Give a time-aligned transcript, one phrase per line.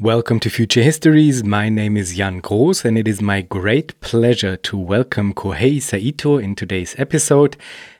[0.00, 1.42] Welcome to Future Histories.
[1.42, 6.38] My name is Jan Groos, and it is my great pleasure to welcome Kohei Saito
[6.38, 7.56] in today's episode.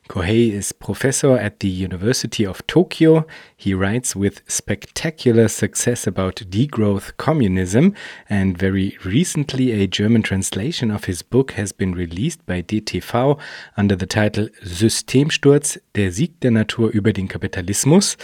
[0.09, 3.27] Kohei is professor at the University of Tokyo.
[3.57, 7.95] He writes with spectacular success about degrowth communism,
[8.31, 13.41] and very recently a German translation of his book has been released by DTV
[13.77, 18.17] under the title Systemsturz, der Sieg der Natur über den Kapitalismus.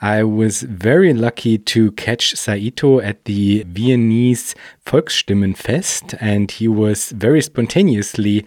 [0.00, 4.54] I was very lucky to catch Saito at the Viennese
[4.84, 8.44] Volksstimmefest, and he was very spontaneously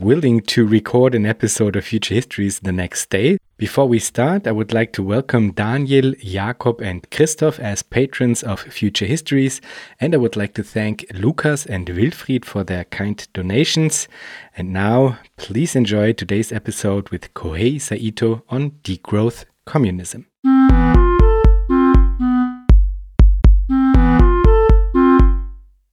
[0.00, 3.36] willing to record an episode of Future Histories the next day.
[3.58, 8.60] Before we start, I would like to welcome Daniel, Jakob, and Christoph as patrons of
[8.60, 9.60] Future Histories,
[10.00, 14.08] and I would like to thank Lukas and Wilfried for their kind donations.
[14.56, 20.27] And now, please enjoy today's episode with Kohei Saito on degrowth communism.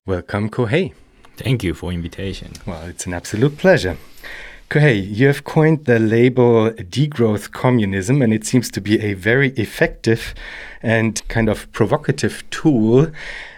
[0.06, 0.92] Welcome, Kohei.
[1.36, 2.52] Thank you for invitation.
[2.64, 3.96] Well, it's an absolute pleasure.
[4.70, 9.50] Kohei, you have coined the label degrowth communism, and it seems to be a very
[9.50, 10.32] effective
[10.80, 13.10] and kind of provocative tool.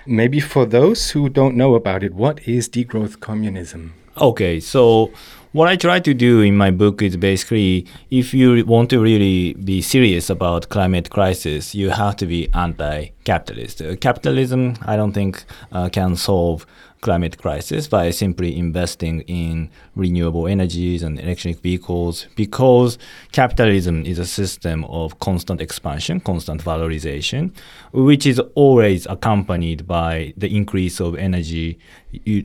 [0.07, 3.93] Maybe for those who don't know about it, what is degrowth communism?
[4.17, 5.13] Okay, so
[5.53, 9.55] what I try to do in my book is basically if you want to really
[9.55, 13.81] be serious about climate crisis, you have to be anti-capitalist.
[13.81, 16.67] Uh, capitalism, I don't think, uh, can solve
[17.01, 22.99] climate crisis by simply investing in renewable energies and electric vehicles because
[23.33, 27.53] capitalism is a system of constant expansion, constant valorization,
[27.93, 31.79] which is always accompanied by the increase of energy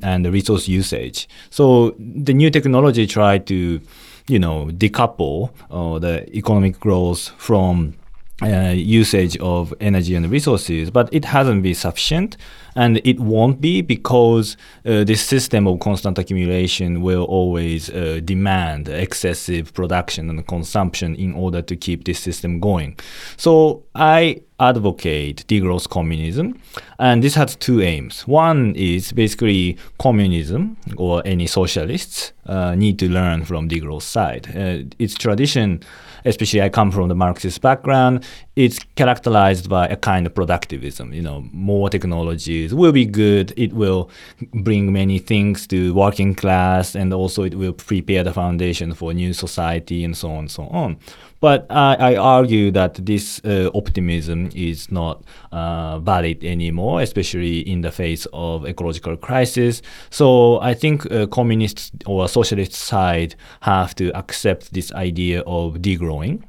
[0.02, 1.28] and the resource usage.
[1.50, 3.82] So the new technology try to,
[4.28, 7.96] you know, decouple uh, the economic growth from
[8.42, 12.36] uh, usage of energy and resources, but it hasn't been sufficient
[12.76, 18.90] and it won't be because uh, this system of constant accumulation will always uh, demand
[18.90, 22.98] excessive production and consumption in order to keep this system going.
[23.38, 26.60] So I advocate degrowth communism,
[26.98, 28.28] and this has two aims.
[28.28, 34.48] One is basically communism or any socialists uh, need to learn from degrowth side.
[34.56, 35.84] Uh, its tradition
[36.26, 38.26] especially I come from the Marxist background,
[38.56, 41.14] it's characterized by a kind of productivism.
[41.14, 43.54] You know, more technologies will be good.
[43.58, 44.10] It will
[44.54, 49.34] bring many things to working class, and also it will prepare the foundation for new
[49.34, 50.98] society, and so on and so on.
[51.44, 57.92] But I, argue that this uh, optimism is not uh, valid anymore, especially in the
[57.92, 59.82] face of ecological crisis.
[60.10, 66.44] So I think uh, communist or socialist side have to accept this idea of degrowing.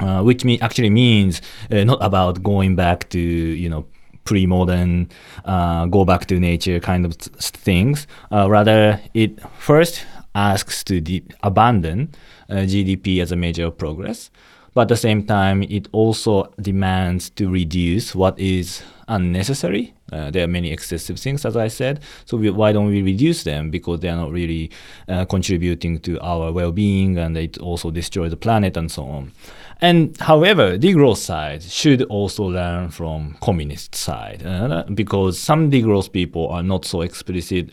[0.00, 3.84] Uh, which mean, actually means uh, not about going back to you know
[4.24, 5.10] pre-modern,
[5.44, 8.06] uh, go back to nature kind of things.
[8.32, 12.08] Uh, rather, it first asks to de- abandon
[12.56, 14.30] GDP as a measure of progress.
[14.74, 19.94] But at the same time, it also demands to reduce what is unnecessary.
[20.12, 22.00] Uh, there are many excessive things, as I said.
[22.24, 23.70] So we, why don't we reduce them?
[23.70, 24.70] Because they are not really
[25.08, 29.32] uh, contributing to our well-being, and it also destroys the planet and so on.
[29.80, 36.48] And however, degrowth side should also learn from communist side uh, because some degrowth people
[36.48, 37.70] are not so explicit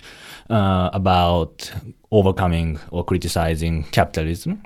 [0.50, 1.72] uh, about
[2.12, 4.62] overcoming or criticizing capitalism.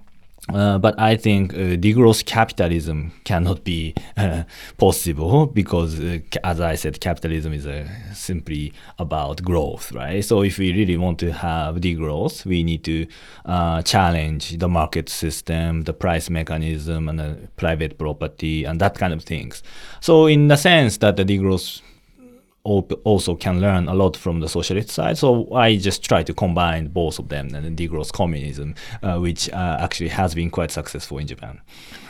[0.53, 4.43] Uh, but I think uh, degrowth capitalism cannot be uh,
[4.77, 10.23] possible because, uh, as I said, capitalism is uh, simply about growth, right?
[10.25, 13.05] So if we really want to have degrowth, we need to
[13.45, 19.23] uh, challenge the market system, the price mechanism, and private property, and that kind of
[19.23, 19.61] things.
[19.99, 21.81] So in the sense that the degrowth
[23.03, 25.17] also can learn a lot from the socialist side.
[25.17, 29.77] So I just try to combine both of them and degrowth communism, uh, which uh,
[29.79, 31.61] actually has been quite successful in Japan.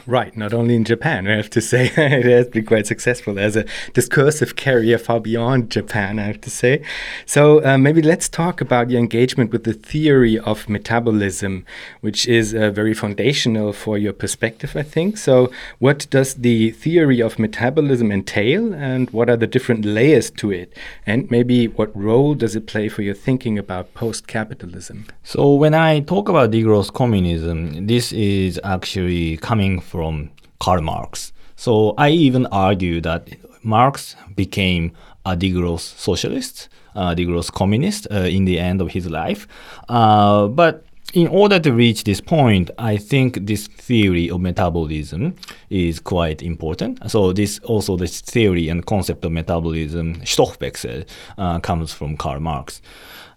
[0.09, 3.55] Right, not only in Japan, I have to say, it has been quite successful as
[3.55, 6.83] a discursive carrier far beyond Japan, I have to say.
[7.27, 11.63] So uh, maybe let's talk about your engagement with the theory of metabolism,
[12.01, 15.15] which is uh, very foundational for your perspective, I think.
[15.15, 20.51] So, what does the theory of metabolism entail, and what are the different layers to
[20.51, 20.75] it?
[21.05, 25.05] And maybe what role does it play for your thinking about post capitalism?
[25.23, 30.29] So, when I talk about degrowth communism, this is actually coming from from
[30.59, 31.33] Karl Marx.
[31.57, 33.27] So I even argue that
[33.63, 34.93] Marx became
[35.25, 39.45] a degrowth socialist, a degrowth communist uh, in the end of his life.
[39.89, 45.35] Uh, but in order to reach this point, I think this theory of metabolism
[45.69, 46.99] is quite important.
[47.11, 51.05] So this also this theory and concept of metabolism, Stoffwechsel,
[51.37, 52.81] uh, comes from Karl Marx.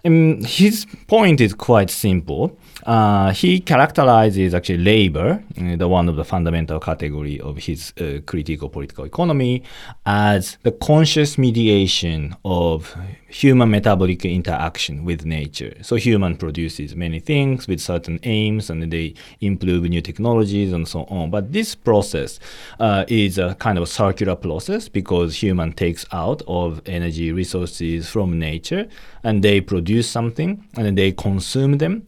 [0.05, 2.56] And his point is quite simple.
[2.84, 8.19] Uh, he characterizes actually labor, uh, the one of the fundamental category of his uh,
[8.26, 9.62] critical political economy,
[10.04, 12.96] as the conscious mediation of
[13.28, 15.74] human metabolic interaction with nature.
[15.82, 21.04] So human produces many things with certain aims, and they improve new technologies and so
[21.04, 21.30] on.
[21.30, 22.40] But this process
[22.80, 28.08] uh, is a kind of a circular process because human takes out of energy resources
[28.08, 28.88] from nature,
[29.22, 32.04] and they produce something, and then they consume them.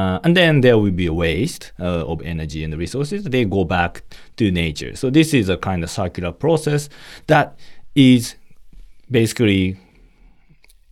[0.00, 3.24] Uh, and then there will be a waste uh, of energy and resources.
[3.24, 4.02] They go back
[4.38, 4.96] to nature.
[4.96, 6.88] So this is a kind of circular process
[7.26, 7.58] that
[7.94, 8.36] is
[9.10, 9.76] basically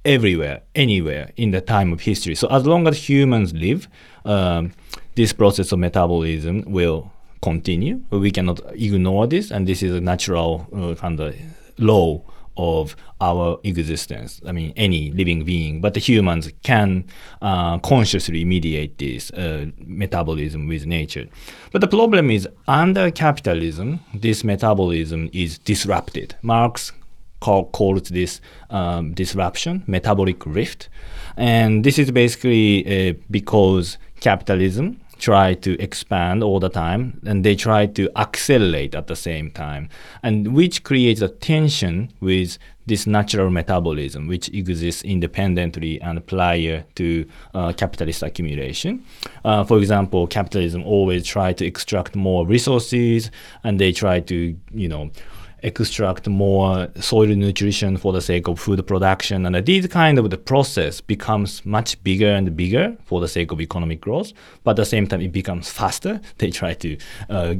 [0.04, 2.34] everywhere, anywhere in the time of history.
[2.34, 3.88] So as long as humans live,
[4.24, 4.72] um,
[5.14, 7.10] this process of metabolism will
[7.40, 8.02] continue.
[8.10, 11.34] We cannot ignore this, and this is a natural uh, kind of
[11.78, 12.22] law
[12.58, 14.40] of our existence.
[14.46, 17.04] I mean, any living being, but the humans can
[17.40, 21.26] uh, consciously mediate this uh, metabolism with nature.
[21.72, 26.34] But the problem is, under capitalism, this metabolism is disrupted.
[26.42, 26.92] Marx
[27.40, 28.40] call, calls this
[28.70, 30.88] um, disruption metabolic rift,
[31.36, 37.54] and this is basically uh, because capitalism try to expand all the time and they
[37.54, 39.88] try to accelerate at the same time.
[40.22, 47.28] And which creates a tension with this natural metabolism which exists independently and prior to
[47.54, 49.04] uh, capitalist accumulation.
[49.44, 53.30] Uh, for example capitalism always try to extract more resources
[53.62, 55.10] and they try to you know
[55.62, 59.46] extract more soil nutrition for the sake of food production.
[59.46, 63.60] And this kind of the process becomes much bigger and bigger for the sake of
[63.60, 64.32] economic growth.
[64.64, 66.20] But at the same time, it becomes faster.
[66.38, 66.96] They try to
[67.28, 67.54] uh,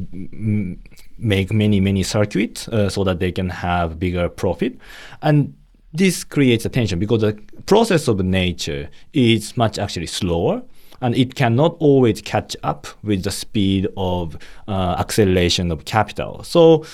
[1.18, 4.78] make many, many circuits uh, so that they can have bigger profit.
[5.20, 5.54] And
[5.92, 10.62] this creates a tension because the process of nature is much actually slower
[11.00, 14.36] and it cannot always catch up with the speed of
[14.66, 16.42] uh, acceleration of capital.
[16.42, 16.84] So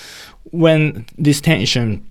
[0.51, 2.05] when this tension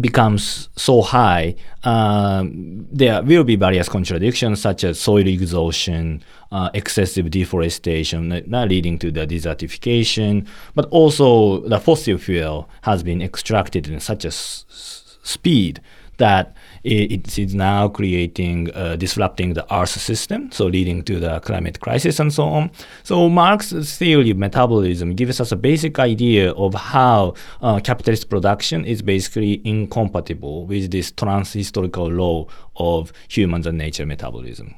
[0.00, 1.54] becomes so high,
[1.84, 8.98] um, there will be various contradictions such as soil exhaustion, uh, excessive deforestation, uh, leading
[8.98, 15.80] to the desertification, but also the fossil fuel has been extracted in such a speed
[16.18, 16.54] that
[16.84, 22.20] it is now creating, uh, disrupting the Earth system, so leading to the climate crisis
[22.20, 22.70] and so on.
[23.02, 28.84] So Marx's theory of metabolism gives us a basic idea of how uh, capitalist production
[28.84, 34.74] is basically incompatible with this trans-historical law of humans and nature metabolism.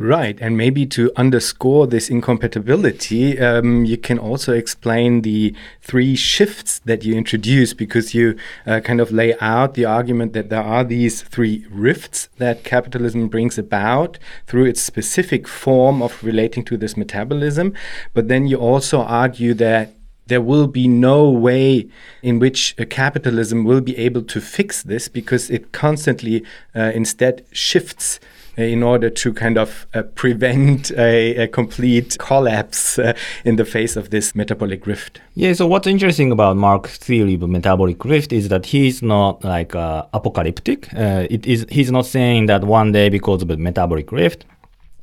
[0.00, 0.38] Right.
[0.40, 7.04] And maybe to underscore this incompatibility, um, you can also explain the three shifts that
[7.04, 11.22] you introduce because you uh, kind of lay out the argument that there are these
[11.22, 17.74] three rifts that capitalism brings about through its specific form of relating to this metabolism.
[18.14, 19.94] But then you also argue that
[20.28, 21.88] there will be no way
[22.22, 26.44] in which capitalism will be able to fix this because it constantly
[26.76, 32.98] uh, instead shifts uh, in order to kind of uh, prevent a, a, complete collapse
[32.98, 33.12] uh,
[33.44, 35.20] in the face of this metabolic rift.
[35.34, 39.74] Yeah, so what's interesting about Marx's theory of metabolic rift is that he's not like
[39.74, 40.92] uh, apocalyptic.
[40.92, 44.44] Uh, it is he's not saying that one day because of the metabolic rift,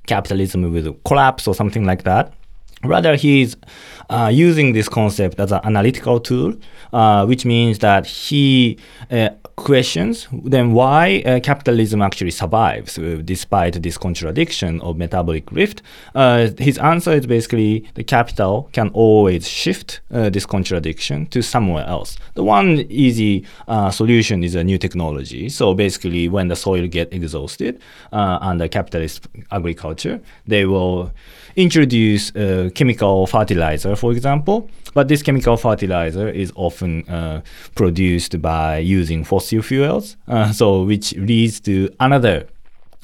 [0.05, 2.33] capitalism will collapse or something like that.
[2.83, 3.55] Rather, he's
[4.09, 6.53] uh, using this concept as an analytical tool,
[6.93, 8.77] uh, which means that he
[9.09, 15.81] uh, questions then why uh, capitalism actually survives uh, despite this contradiction of metabolic rift.
[16.13, 22.17] Uh, his answer is basically the capital can always shift this contradiction to somewhere else.
[22.35, 23.45] The one easy
[23.91, 25.49] solution is a new technology.
[25.49, 27.81] So basically, when the soil get exhausted
[28.11, 31.11] under capitalist agriculture, they will
[31.55, 32.31] introduce
[32.75, 34.69] chemical fertilizer, for example.
[34.93, 37.41] But this chemical fertilizer is often uh,
[37.75, 42.47] produced by using fossil fuels, uh, so which leads to another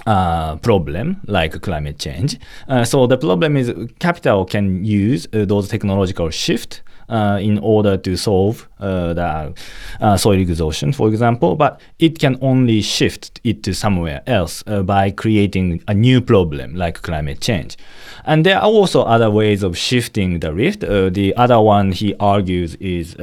[0.07, 2.39] uh, problem like climate change.
[2.67, 7.97] Uh, so the problem is capital can use uh, those technological shift uh, in order
[7.97, 9.53] to solve uh, the
[9.99, 15.11] uh, soil exhaustion, for example, but it can only shift it to somewhere else by
[15.11, 17.75] creating a new problem like climate change.
[18.23, 20.79] And there are also other ways of shifting the rift.
[20.79, 23.15] The other one he argues is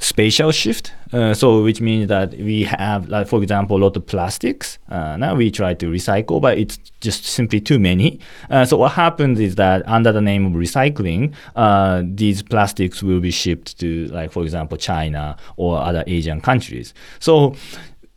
[0.00, 0.92] spatial shift.
[1.12, 4.78] Uh, so which means that we have, like for example, a lot of plastics.
[4.88, 8.18] Uh, now we try to recycle, but it's just simply too many.
[8.48, 13.20] Uh, so what happens is that under the name of recycling, uh, these plastics will
[13.20, 16.94] be shipped to, like for example, China or other Asian countries.
[17.18, 17.54] So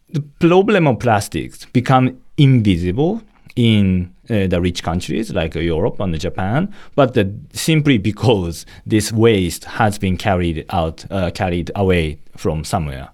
[0.09, 3.21] the problem of plastics become invisible
[3.55, 9.65] in uh, the rich countries like Europe and Japan, but the, simply because this waste
[9.65, 13.09] has been carried out, uh, carried away from somewhere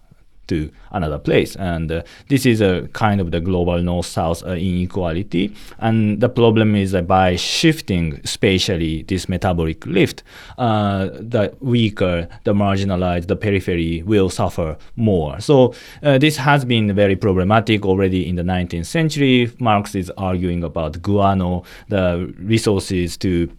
[0.50, 1.56] to another place.
[1.56, 5.56] And uh, this is a kind of the global north-south uh, inequality.
[5.80, 10.24] And the problem is that by shifting spatially this metabolic rift,
[10.58, 15.40] uh, the weaker, the marginalized, the periphery will suffer more.
[15.40, 19.52] So uh, this has been very problematic already in the 19th century.
[19.60, 23.50] Marx is arguing about guano, the resources to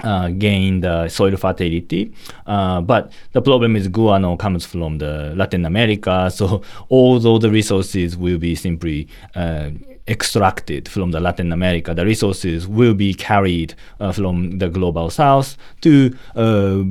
[0.00, 2.12] uh, gain the soil fertility.
[2.46, 8.16] Uh, but the problem is guano comes from the Latin America, so all those resources
[8.16, 9.70] will be simply uh,
[10.08, 11.94] extracted from the Latin America.
[11.94, 16.82] The resources will be carried uh, from the global south to uh,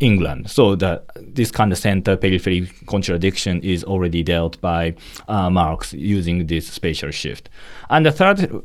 [0.00, 0.50] England.
[0.50, 4.94] So that this kind of center periphery contradiction is already dealt by
[5.28, 7.48] uh, Marx using this spatial shift.
[7.90, 8.62] And the third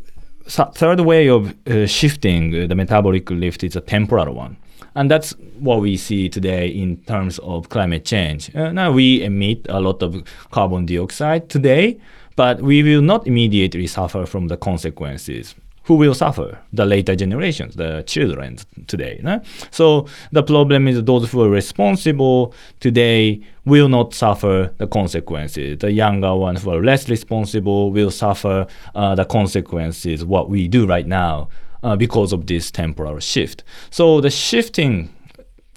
[0.49, 4.57] third way of uh, shifting uh, the metabolic rift is a temporal one.
[4.95, 8.53] And that's what we see today in terms of climate change.
[8.55, 11.99] Uh, now we emit a lot of carbon dioxide today,
[12.35, 15.55] but we will not immediately suffer from the consequences
[15.89, 16.55] who will suffer?
[16.71, 19.19] The later generations, the children today.
[19.23, 19.41] No?
[19.71, 25.79] So the problem is those who are responsible today will not suffer the consequences.
[25.79, 30.85] The younger ones who are less responsible will suffer uh, the consequences, what we do
[30.85, 31.49] right now,
[31.81, 33.63] uh, because of this temporal shift.
[33.89, 35.11] So the shifting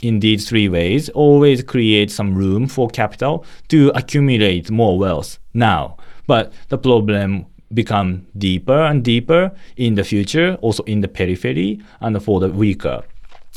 [0.03, 5.97] in these three ways always creates some room for capital to accumulate more wealth now.
[6.27, 12.23] But the problem become deeper and deeper in the future, also in the periphery and
[12.23, 13.03] for the weaker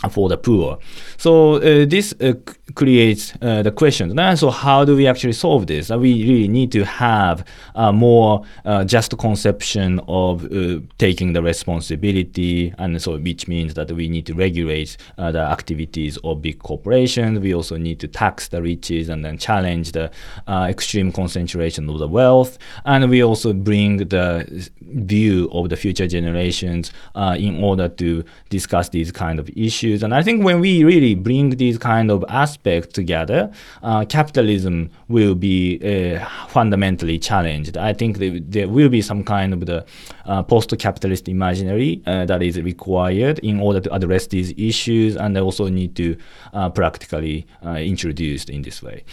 [0.09, 0.77] for the poor.
[1.17, 2.33] So uh, this uh,
[2.75, 4.17] creates uh, the question.
[4.35, 5.89] so how do we actually solve this?
[5.89, 11.41] Uh, we really need to have a more uh, just conception of uh, taking the
[11.41, 17.39] responsibility, and so which means that we need to regulate the activities of big corporations.
[17.39, 20.11] We also need to tax the riches and then challenge the
[20.47, 26.91] extreme concentration of the wealth, and we also bring the view of the future generations
[27.15, 30.04] in order to discuss these kind of issues issues.
[30.04, 33.51] And I think when we really bring these kind of aspects together,
[33.84, 37.77] uh, capitalism will be uh, fundamentally challenged.
[37.77, 39.86] I think there will be some kind of the
[40.25, 45.42] uh, post-capitalist imaginary uh, that is required in order to address these issues, and they
[45.42, 46.18] also need to
[46.54, 49.04] uh, practically uh, introduced in this way.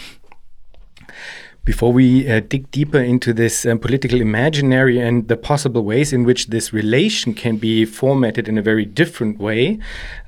[1.64, 6.24] Before we uh, dig deeper into this um, political imaginary and the possible ways in
[6.24, 9.78] which this relation can be formatted in a very different way,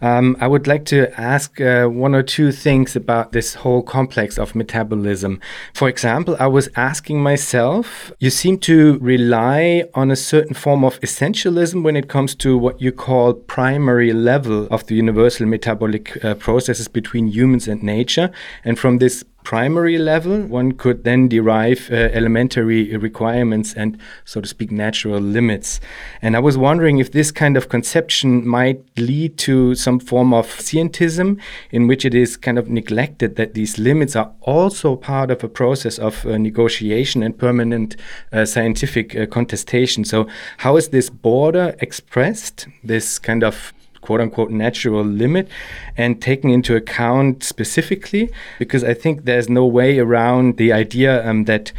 [0.00, 4.38] um, I would like to ask uh, one or two things about this whole complex
[4.38, 5.41] of metabolism.
[5.73, 11.00] For example, I was asking myself, you seem to rely on a certain form of
[11.00, 16.35] essentialism when it comes to what you call primary level of the universal metabolic uh,
[16.35, 18.31] processes between humans and nature.
[18.64, 24.49] And from this primary level, one could then derive uh, elementary requirements and, so to
[24.49, 25.81] speak, natural limits.
[26.21, 30.47] And I was wondering if this kind of conception might lead to some form of
[30.47, 31.39] scientism
[31.71, 35.49] in which it is kind of neglected that these limits are also part of a
[35.49, 37.97] process of uh, negotiation and permanent
[38.33, 40.05] uh, scientific uh, contestation.
[40.05, 40.27] So,
[40.59, 45.49] how is this border expressed, this kind of quote unquote natural limit
[45.96, 51.44] and taken into account specifically because I think there's no way around the idea um,
[51.44, 51.73] that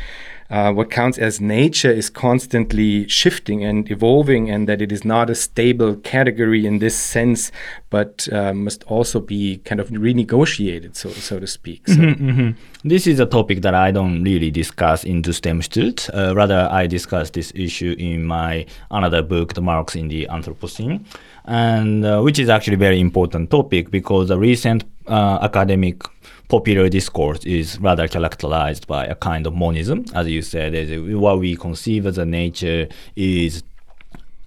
[0.50, 5.29] uh, what counts as nature is constantly shifting and evolving, and that it is not
[5.29, 7.51] a stable category in this sense,
[7.89, 11.88] but uh, must also be kind of renegotiated, so so to speak.
[11.88, 11.96] So.
[11.96, 12.88] Mm-hmm, mm-hmm.
[12.88, 16.10] This is a topic that I don't really discuss in Systemsturz.
[16.13, 21.03] Uh, rather, I discuss this issue in my another book, The Marx in the Anthropocene
[21.46, 26.04] and uh, which is actually very important topic because the recent uh, academic
[26.48, 30.74] popular discourse is rather characterized by a kind of monism, as you said.
[31.14, 33.64] What we conceive as a nature is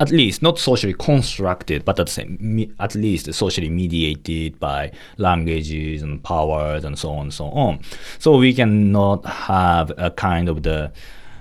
[0.01, 6.23] at least not socially constructed, but at, same, at least socially mediated by languages and
[6.23, 7.81] powers and so on and so on.
[8.19, 10.93] So we cannot have a kind of the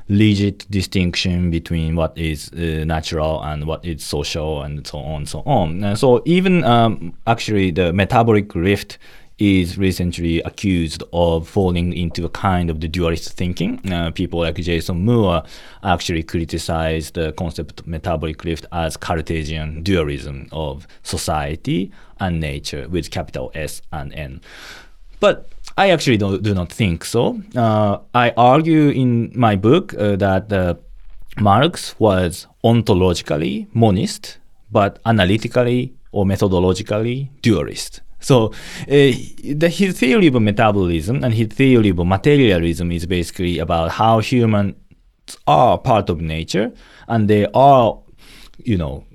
[0.09, 5.29] rigid distinction between what is uh, natural and what is social and so on and
[5.29, 5.83] so on.
[5.83, 8.97] And so even um, actually the metabolic rift
[9.39, 13.79] is recently accused of falling into a kind of the dualist thinking.
[13.91, 15.43] Uh, people like Jason Moore
[15.83, 23.11] actually criticized the concept of metabolic rift as Cartesian dualism of society and nature with
[23.11, 24.41] capital S and N.
[25.19, 27.39] But I actually do, do not think so.
[27.55, 30.73] Uh, I argue in my book uh, that uh,
[31.39, 34.39] Marx was ontologically monist,
[34.71, 38.01] but analytically or methodologically dualist.
[38.19, 38.51] So uh,
[38.87, 44.73] the, his theory of metabolism and his theory of materialism is basically about how humans
[45.45, 46.71] are part of nature
[47.07, 47.99] and they are,
[48.63, 49.05] you know,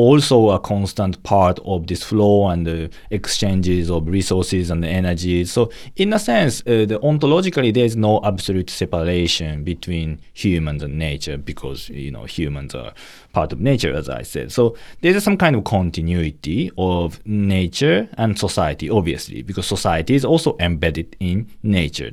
[0.00, 5.44] also a constant part of this flow and the exchanges of resources and energy.
[5.44, 10.98] So, in a sense, uh, the ontologically, there is no absolute separation between humans and
[10.98, 12.94] nature because you know humans are
[13.32, 14.52] part of nature, as I said.
[14.52, 20.24] So there is some kind of continuity of nature and society, obviously, because society is
[20.24, 22.12] also embedded in nature.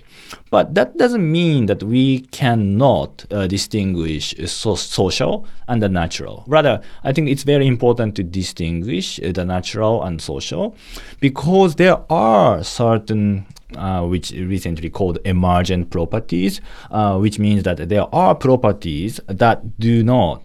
[0.50, 6.44] But that doesn't mean that we cannot uh, distinguish so social and the natural.
[6.48, 10.76] Rather, I think it's very important to distinguish uh, the natural and social
[11.20, 18.14] because there are certain uh, which recently called emergent properties, uh, which means that there
[18.16, 20.42] are properties that do not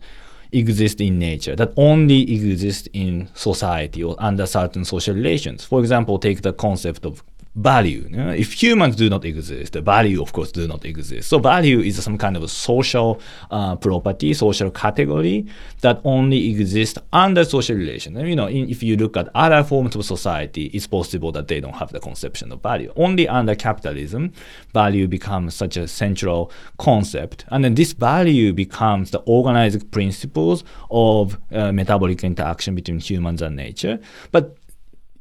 [0.53, 5.65] exist in nature, that only exist in society or under certain social relations.
[5.65, 7.23] For example, take the concept of
[7.55, 8.09] value.
[8.11, 11.29] If humans do not exist, the value, of course, do not exist.
[11.29, 15.47] So value is some kind of a social uh, property, social category
[15.83, 18.17] that only exists under social relations.
[18.17, 21.49] And, you know, in, if you look at other forms of society, it's possible that
[21.49, 22.91] they don't have the conception of value.
[22.97, 24.33] Only under capitalism,
[24.73, 31.39] value becomes such a central concept, and then this value becomes the organizing principles of
[31.53, 33.99] uh, metabolic interaction between humans and nature.
[34.31, 34.57] But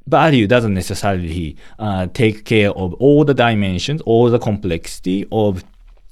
[0.07, 5.63] value doesn't necessarily uh, take care of all the dimensions, all the complexity of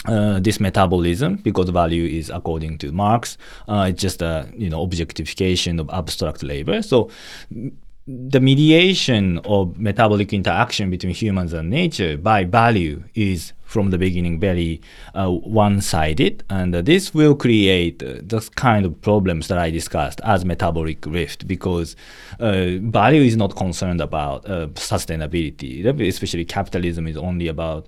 [0.05, 4.81] uh, this metabolism because value is according to Marx uh, it's just a you know
[4.81, 6.81] objectification of abstract labor.
[6.81, 7.09] So
[8.11, 14.39] the mediation of metabolic interaction between humans and nature by value is from the beginning
[14.39, 14.81] very
[15.13, 16.43] uh, one-sided.
[16.49, 21.05] And uh, this will create uh, the kind of problems that i discussed as metabolic
[21.05, 21.95] rift because
[22.39, 25.85] uh, value is not concerned about uh, sustainability.
[26.07, 27.87] Especially capitalism is only about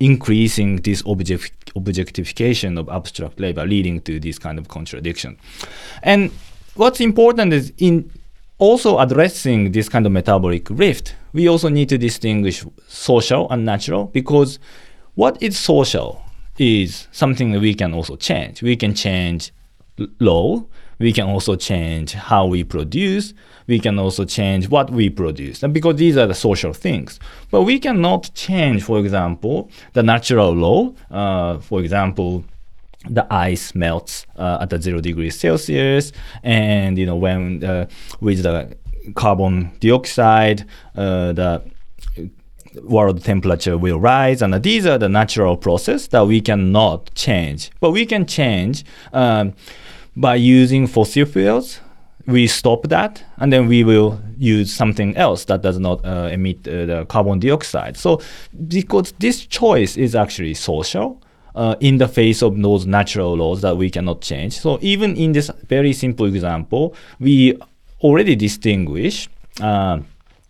[0.00, 5.38] increasing this object, objectification of abstract labor leading to this kind of contradiction.
[6.02, 6.32] And
[6.74, 8.10] what's important is in
[8.60, 14.04] also addressing this kind of metabolic rift, we also need to distinguish social and natural
[14.06, 14.58] because
[15.14, 16.22] what is social
[16.58, 18.62] is something that we can also change.
[18.62, 19.52] We can change
[20.20, 20.64] law,
[20.98, 23.32] we can also change how we produce,
[23.66, 27.18] we can also change what we produce, and because these are the social things.
[27.50, 30.92] But we cannot change, for example, the natural law.
[31.10, 32.44] Uh, for example,
[33.08, 37.86] the ice melts uh, at the zero degrees Celsius, and you know when uh,
[38.20, 38.76] with the
[39.14, 41.62] carbon dioxide, uh, the
[42.82, 47.70] world temperature will rise, and these are the natural process that we cannot change.
[47.80, 49.54] But we can change um,
[50.16, 51.80] by using fossil fuels.
[52.26, 56.68] We stop that, and then we will use something else that does not uh, emit
[56.68, 57.96] uh, the carbon dioxide.
[57.96, 58.20] So,
[58.68, 61.20] because this choice is actually social,
[61.54, 64.58] uh, in the face of those natural laws that we cannot change.
[64.58, 67.58] So even in this very simple example, we
[68.00, 69.28] already distinguish
[69.60, 70.00] uh,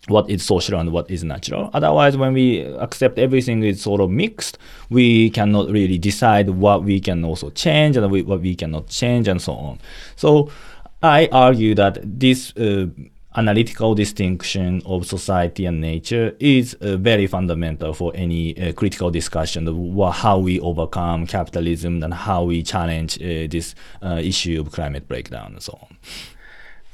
[0.07, 1.69] what is social and what is natural.
[1.73, 4.57] Otherwise, when we accept everything is sort of mixed,
[4.89, 9.41] we cannot really decide what we can also change and what we cannot change and
[9.41, 9.79] so on.
[10.15, 10.49] So
[11.03, 12.87] I argue that this uh,
[13.35, 19.67] analytical distinction of society and nature is uh, very fundamental for any uh, critical discussion
[19.67, 25.07] of how we overcome capitalism and how we challenge uh, this uh, issue of climate
[25.07, 25.97] breakdown and so on.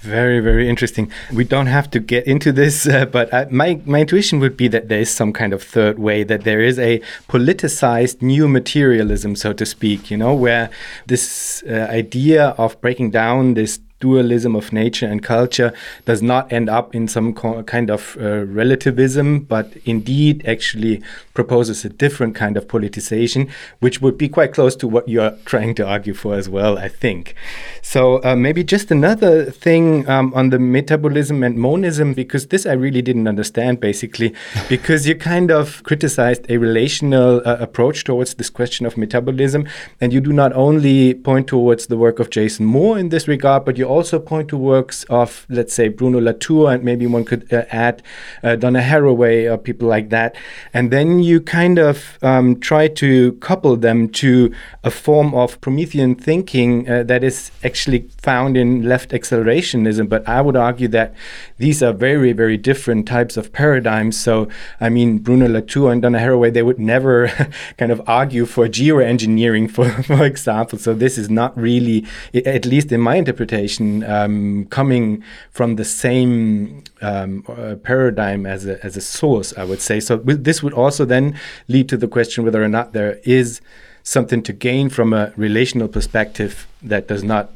[0.01, 1.11] Very, very interesting.
[1.33, 4.67] We don't have to get into this, uh, but I, my, my intuition would be
[4.67, 9.35] that there is some kind of third way, that there is a politicized new materialism,
[9.35, 10.69] so to speak, you know, where
[11.07, 15.73] this uh, idea of breaking down this dualism of nature and culture
[16.05, 21.01] does not end up in some kind of uh, relativism, but indeed actually
[21.33, 25.73] proposes a different kind of politicization, which would be quite close to what you're trying
[25.73, 27.35] to argue for as well, I think.
[27.81, 32.73] So uh, maybe just another thing um, on the metabolism and monism, because this I
[32.73, 34.33] really didn't understand basically,
[34.69, 39.67] because you kind of criticized a relational uh, approach towards this question of metabolism,
[39.99, 43.65] and you do not only point towards the work of Jason Moore in this regard,
[43.65, 47.25] but you you also point to works of, let's say, Bruno Latour, and maybe one
[47.25, 48.03] could uh, add
[48.43, 50.35] uh, Donna Haraway or people like that.
[50.73, 56.15] And then you kind of um, try to couple them to a form of Promethean
[56.15, 60.09] thinking uh, that is actually found in left accelerationism.
[60.09, 61.13] But I would argue that
[61.57, 64.19] these are very, very different types of paradigms.
[64.19, 64.47] So,
[64.79, 67.27] I mean, Bruno Latour and Donna Haraway, they would never
[67.77, 70.79] kind of argue for geoengineering, for, for example.
[70.79, 76.83] So, this is not really, at least in my interpretation, um, coming from the same
[77.01, 79.99] um, uh, paradigm as a, as a source, I would say.
[79.99, 83.61] So, this would also then lead to the question whether or not there is
[84.03, 87.51] something to gain from a relational perspective that does not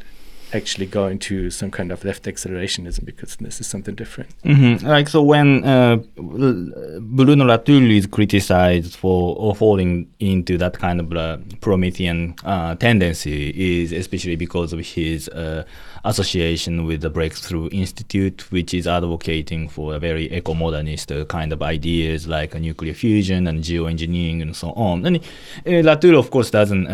[0.54, 4.30] actually go into some kind of left accelerationism because this is something different.
[4.44, 4.86] Mm-hmm.
[4.86, 11.38] Like so, when uh, Bruno Latour is criticized for falling into that kind of uh,
[11.62, 15.64] Promethean uh, tendency, is especially because of his uh,
[16.04, 21.62] association with the Breakthrough Institute, which is advocating for a very eco-modernist uh, kind of
[21.62, 25.06] ideas like nuclear fusion and geoengineering and so on.
[25.06, 26.88] And uh, Latour, of course, doesn't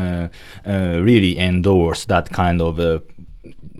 [0.65, 2.77] really endorse that kind of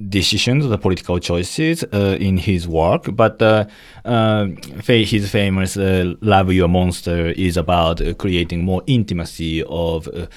[0.10, 3.16] decisions, the political choices uh, in his work.
[3.16, 3.66] But uh,
[4.06, 4.48] uh,
[4.86, 10.28] his famous uh, "Love Your Monster" is about uh, creating more intimacy of uh,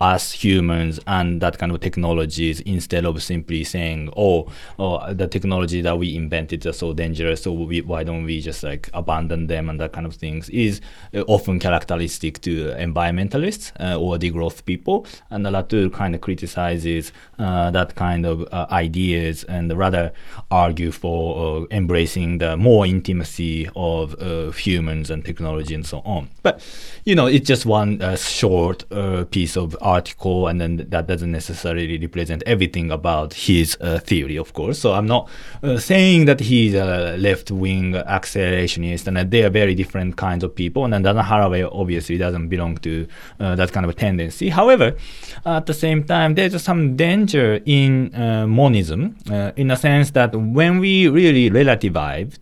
[0.00, 5.82] us humans and that kind of technologies instead of simply saying, oh, oh the technology
[5.82, 9.68] that we invented is so dangerous, so we, why don't we just like abandon them
[9.68, 10.80] and that kind of things is
[11.14, 15.06] uh, often characteristic to environmentalists uh, or degrowth people.
[15.30, 20.12] And Latour kind of criticizes uh, that kind of uh, ideas and rather
[20.50, 26.28] argue for uh, embracing the more intimacy of uh, humans and technology and so on.
[26.42, 26.62] But,
[27.04, 28.84] you know, it's just one short
[29.30, 34.48] piece of article, and then that doesn't necessarily represent everything about his uh, theory, of
[34.52, 34.78] course.
[34.78, 35.28] So I'm not
[35.62, 40.50] uh, saying that he's a left wing accelerationist, and they are very different kinds of
[40.54, 40.84] people.
[40.84, 42.92] And then Haraway obviously doesn't belong to
[43.40, 44.48] uh, that kind of a tendency.
[44.60, 44.96] However,
[45.44, 50.34] at the same time, there's some danger in uh, monism, uh, in a sense that
[50.34, 52.38] when we really relativize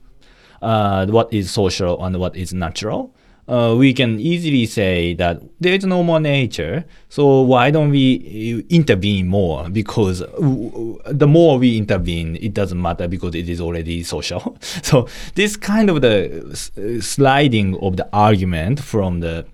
[0.62, 3.14] uh, what is social and what is natural,
[3.48, 8.62] uh, we can easily say that there is no more nature, so why don't we
[8.68, 9.68] uh, intervene more?
[9.70, 14.56] Because the more we intervene, it doesn't matter because it is already social.
[14.82, 16.44] so this kind of the
[16.76, 19.46] uh, sliding of the argument from the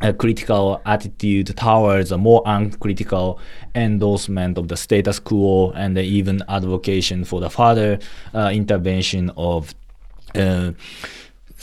[0.00, 3.38] a critical attitude towards a more uncritical
[3.74, 7.98] endorsement of the status quo and even advocacy for the further
[8.34, 9.72] uh, intervention of
[10.34, 10.72] uh,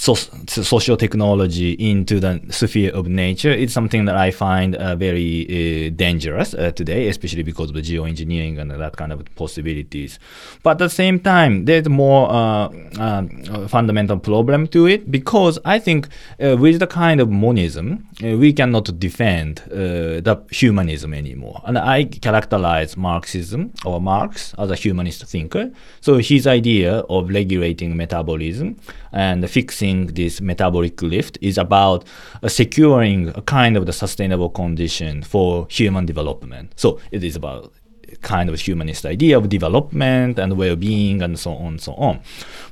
[0.01, 0.15] so,
[0.47, 5.91] social technology into the sphere of nature is something that I find uh, very uh,
[5.95, 10.17] dangerous uh, today, especially because of the geoengineering and that kind of possibilities.
[10.63, 15.77] But at the same time, there's more uh, uh, fundamental problem to it because I
[15.77, 16.07] think
[16.43, 21.61] uh, with the kind of monism, we cannot defend the humanism anymore.
[21.65, 25.71] And I characterize Marxism or Marx as a humanist thinker.
[25.99, 28.77] So his idea of regulating metabolism
[29.11, 32.05] and fixing this metabolic rift is about
[32.41, 36.73] uh, securing a kind of the sustainable condition for human development.
[36.75, 37.73] So it is about
[38.21, 42.21] kind of humanist idea of development and well-being and so on and so on.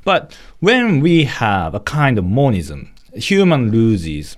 [0.04, 4.36] But when we have a kind of monism, human loses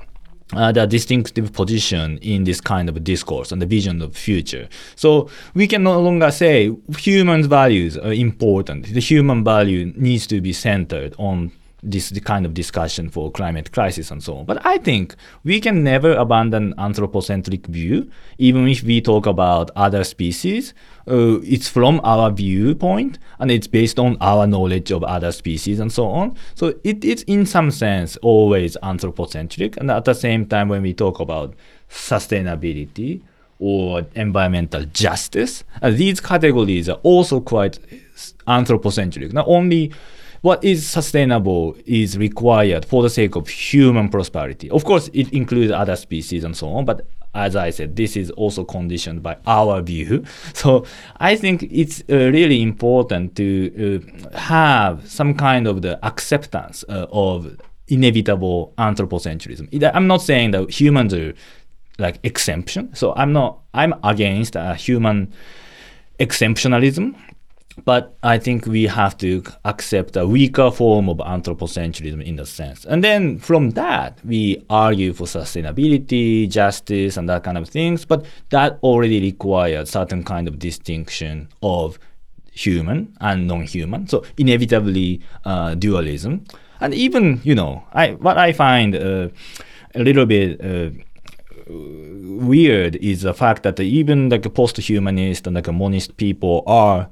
[0.54, 4.68] uh, the distinctive position in this kind of discourse and the vision of future.
[4.96, 8.86] So we can no longer say human values are important.
[8.86, 14.10] The human value needs to be centered on this kind of discussion for climate crisis
[14.10, 14.44] and so on.
[14.44, 20.04] But I think we can never abandon anthropocentric view, even if we talk about other
[20.04, 20.74] species.
[21.08, 25.92] Uh, it's from our viewpoint and it's based on our knowledge of other species and
[25.92, 26.36] so on.
[26.54, 29.76] So it is in some sense always anthropocentric.
[29.76, 31.54] And at the same time, when we talk about
[31.90, 33.22] sustainability
[33.58, 37.80] or environmental justice, uh, these categories are also quite
[38.46, 39.32] anthropocentric.
[39.32, 39.92] Not only
[40.42, 44.68] what is sustainable is required for the sake of human prosperity.
[44.70, 48.30] Of course, it includes other species and so on, but as I said, this is
[48.32, 50.24] also conditioned by our view.
[50.54, 50.84] So
[51.18, 54.00] I think it's uh, really important to
[54.34, 57.56] uh, have some kind of the acceptance uh, of
[57.88, 59.68] inevitable anthropocentrism.
[59.94, 61.32] I'm not saying that humans are
[61.98, 62.94] like exemption.
[62.94, 63.60] So I'm not.
[63.74, 65.32] I'm against human
[66.18, 67.16] exemptionalism.
[67.84, 72.84] But I think we have to accept a weaker form of anthropocentrism in a sense.
[72.84, 78.04] And then from that, we argue for sustainability, justice, and that kind of things.
[78.04, 81.98] But that already requires certain kind of distinction of
[82.52, 84.06] human and non-human.
[84.06, 86.44] So inevitably uh, dualism,
[86.80, 89.28] and even you know, I what I find uh,
[89.94, 90.60] a little bit.
[90.60, 90.90] Uh,
[91.68, 97.08] weird is the fact that even like post-humanist and like monist people are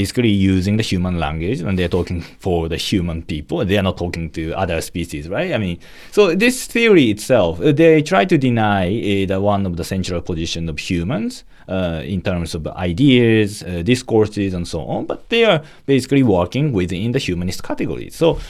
[0.00, 3.64] basically using the human language and they're talking for the human people.
[3.64, 5.52] They are not talking to other species, right?
[5.52, 5.78] I mean,
[6.10, 8.82] so this theory itself, uh, they try to deny
[9.30, 14.52] uh, one of the central position of humans uh, in terms of ideas, uh, discourses,
[14.52, 15.06] and so on.
[15.06, 18.10] But they are basically working within the humanist category.
[18.10, 18.40] So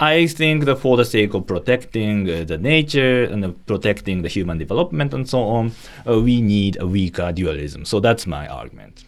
[0.00, 4.28] I think that for the sake of protecting uh, the nature and uh, protecting the
[4.36, 5.72] human development and so on,
[6.08, 7.84] uh, we need a weaker dualism.
[7.84, 9.04] So that's my argument.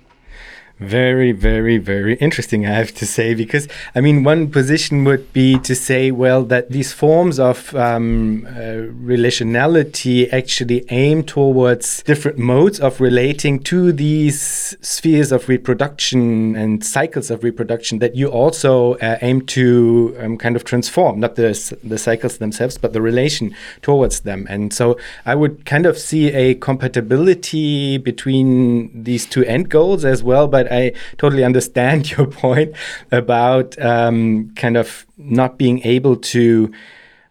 [0.78, 5.58] Very, very, very interesting, I have to say, because I mean, one position would be
[5.60, 12.78] to say, well, that these forms of um, uh, relationality actually aim towards different modes
[12.78, 19.16] of relating to these spheres of reproduction and cycles of reproduction that you also uh,
[19.22, 24.20] aim to um, kind of transform, not the, the cycles themselves, but the relation towards
[24.20, 24.46] them.
[24.50, 30.22] And so I would kind of see a compatibility between these two end goals as
[30.22, 32.74] well, but I totally understand your point
[33.10, 36.72] about um, kind of not being able to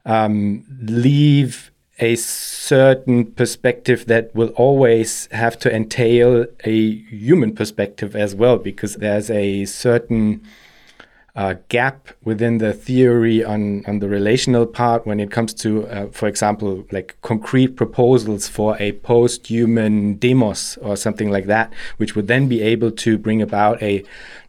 [0.05, 8.35] um, leave a certain perspective that will always have to entail a human perspective as
[8.35, 10.41] well, because there's a certain
[11.35, 16.07] uh, gap within the theory on, on the relational part when it comes to, uh,
[16.07, 22.15] for example, like concrete proposals for a post human demos or something like that, which
[22.15, 24.03] would then be able to bring about a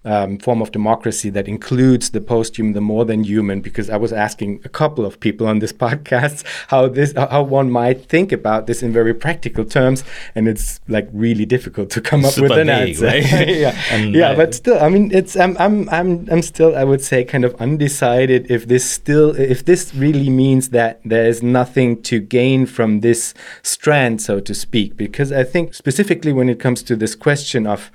[0.07, 3.61] um, form of democracy that includes the post-human, the more than human.
[3.61, 7.71] Because I was asking a couple of people on this podcast how this, how one
[7.71, 12.25] might think about this in very practical terms, and it's like really difficult to come
[12.25, 13.07] up Super with an vague, answer.
[13.07, 13.49] right?
[13.67, 16.85] yeah, And, yeah, uh, but still, I mean, it's I'm I'm I'm I'm still I
[16.85, 21.43] would say kind of undecided if this still if this really means that there is
[21.43, 24.97] nothing to gain from this strand, so to speak.
[24.97, 27.91] Because I think specifically when it comes to this question of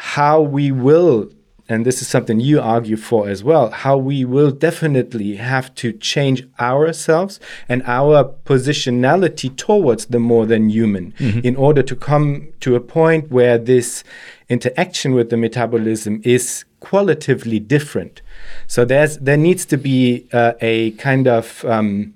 [0.00, 1.30] how we will
[1.68, 5.92] and this is something you argue for as well how we will definitely have to
[5.92, 11.12] change ourselves and our positionality towards the more than human
[11.44, 14.02] in order to come to a point where this
[14.48, 18.22] interaction with the metabolism is qualitatively different.
[18.66, 22.14] So there's there needs to be uh, a kind of um,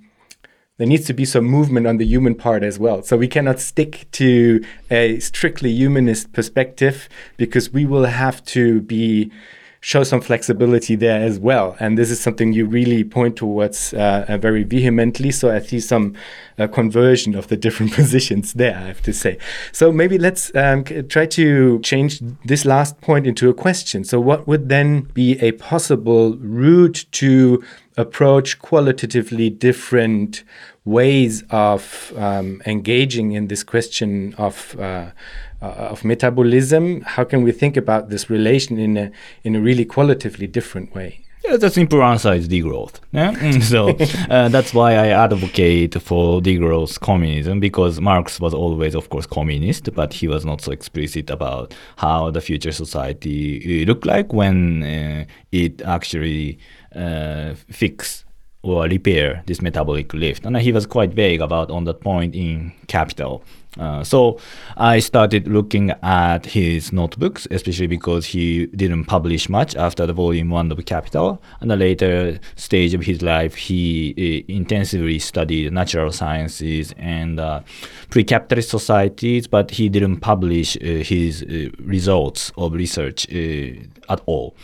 [0.76, 3.02] there needs to be some movement on the human part as well.
[3.02, 9.30] So we cannot stick to a strictly humanist perspective because we will have to be
[9.84, 11.76] show some flexibility there as well.
[11.78, 15.30] And this is something you really point towards uh, uh, very vehemently.
[15.30, 16.14] So I see some
[16.58, 19.36] uh, conversion of the different positions there, I have to say.
[19.72, 24.04] So maybe let's um, try to change this last point into a question.
[24.04, 27.62] So what would then be a possible route to
[27.98, 30.44] approach qualitatively different
[30.86, 35.10] ways of um, engaging in this question of uh,
[35.90, 37.02] of metabolism.
[37.02, 39.10] How can we think about this relation in a
[39.42, 41.24] in a really qualitatively different way?
[41.46, 43.00] Yeah, the simple answer is degrowth.
[43.12, 43.32] Yeah?
[43.44, 43.90] Mm, so
[44.32, 49.92] uh, that's why I advocate for degrowth communism because Marx was always, of course, communist,
[49.94, 54.82] but he was not so explicit about how the future society uh, look like when
[54.82, 56.58] uh, it actually
[56.96, 58.24] uh, fix
[58.62, 60.46] or repair this metabolic rift.
[60.46, 63.44] And he was quite vague about on that point in Capital.
[63.78, 64.38] Uh, so
[64.76, 70.50] I started looking at his notebooks, especially because he didn't publish much after the volume
[70.50, 71.42] one of Capital.
[71.60, 74.14] And the later stage of his life, he
[74.48, 77.60] uh, intensively studied natural sciences and uh,
[78.10, 84.54] pre-capitalist societies, but he didn't publish uh, his uh, results of research uh, at all.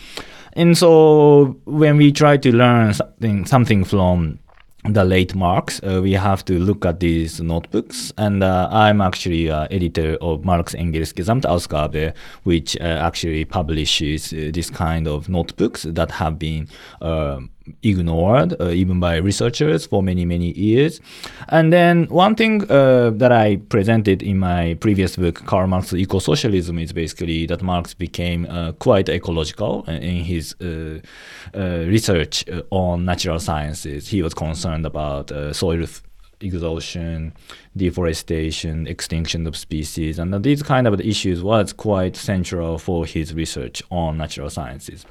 [0.54, 4.40] And so when we try to learn something something from
[4.84, 8.12] the late Marx, uh, we have to look at these notebooks.
[8.16, 12.14] And uh, I'm actually uh, editor of Marx Engels Gesamtausgabe,
[12.44, 16.68] which uh, actually publishes uh, this kind of notebooks that have been
[17.00, 17.50] um
[17.82, 21.00] ignored uh, even by researchers for many many years
[21.48, 26.78] and then one thing uh, that i presented in my previous book karl marx's eco-socialism
[26.78, 30.98] is basically that marx became uh, quite ecological in his uh,
[31.54, 35.86] uh, research uh, on natural sciences he was concerned about soil
[36.42, 37.32] exhaustion,
[37.76, 43.82] deforestation, extinction of species, and these kind of issues was quite central for his research
[43.90, 45.04] on natural sciences.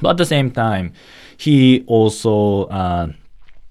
[0.00, 0.92] But at the same time,
[1.36, 3.12] he also uh,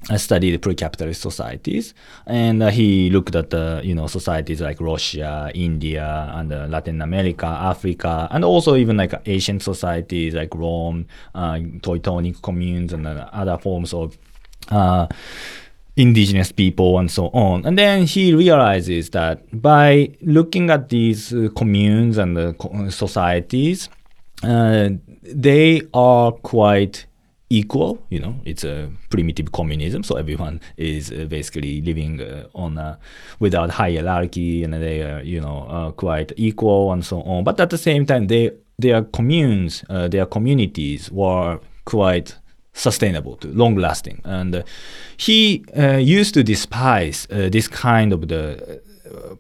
[0.10, 1.94] uh, studied pre-capitalist societies,
[2.26, 7.02] and uh, he looked at the you know societies like Russia, India, and uh, Latin
[7.02, 11.06] America, Africa, and also even like ancient societies like Rome,
[11.36, 14.18] uh, Teutonic communes, and uh, other forms of
[14.70, 15.08] uh,
[15.96, 17.66] indigenous people and so on.
[17.66, 23.90] And then he realizes that by looking at these uh, communes and uh, societies,
[24.44, 24.90] uh,
[25.24, 27.06] they are quite
[27.50, 28.02] equal.
[28.10, 32.98] You know, it's a primitive communism, so everyone is uh, basically living uh, on a,
[33.40, 37.44] without hierarchy, and they are you know uh, quite equal and so on.
[37.44, 42.36] But at the same time, they their communes, uh, their communities were quite
[42.74, 44.64] sustainable, long lasting, and uh,
[45.18, 45.64] he
[46.00, 48.82] used to despise this kind of the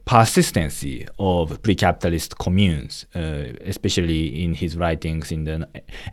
[0.05, 5.67] persistency of pre-capitalist communes, uh, especially in his writings in the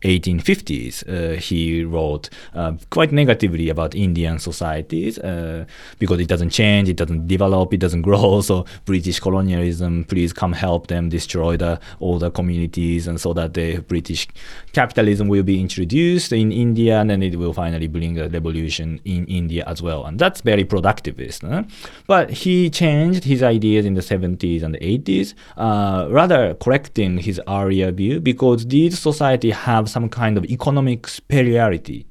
[0.04, 1.04] 1850s.
[1.08, 5.64] Uh, he wrote uh, quite negatively about Indian societies uh,
[5.98, 8.40] because it doesn't change, it doesn't develop, it doesn't grow.
[8.48, 13.52] So British colonialism, please come help them destroy the all the communities, and so that
[13.54, 14.26] the British
[14.72, 19.26] capitalism will be introduced in India, and then it will finally bring a revolution in
[19.26, 20.06] India as well.
[20.06, 21.46] And that's very productivist.
[21.46, 21.64] Huh?
[22.06, 27.90] But he changed his ideas in the 70s and 80s, uh, rather correcting his earlier
[27.90, 32.06] view because these society have some kind of economic superiority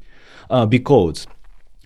[0.49, 1.27] uh, because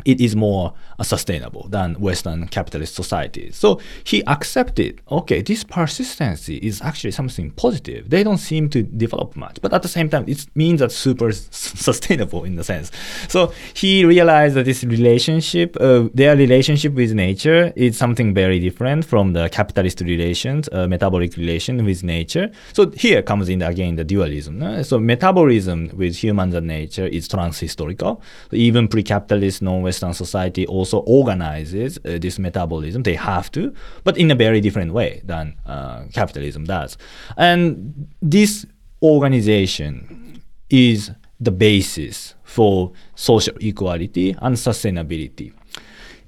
[0.06, 3.56] it is more uh, sustainable than Western capitalist societies.
[3.56, 8.10] So he accepted, okay, this persistency is actually something positive.
[8.10, 11.32] They don't seem to develop much, but at the same time, it means that super
[11.52, 12.92] sustainable in the sense.
[13.28, 19.06] So he realized that this relationship, uh, their relationship with nature, is something very different
[19.06, 22.52] from the capitalist relations, uh, metabolic relation with nature.
[22.74, 24.84] So here comes in again the dualism.
[24.84, 28.22] So metabolism with humans and nature is transhistorical.
[28.50, 29.62] So even pre-capitalist
[29.92, 33.04] non-Western society also organizes uh, this metabolism.
[33.04, 33.74] They have to,
[34.04, 36.98] but in a very different way than uh, capitalism does.
[37.38, 38.66] And this
[39.02, 45.54] organization is the basis for social equality and sustainability.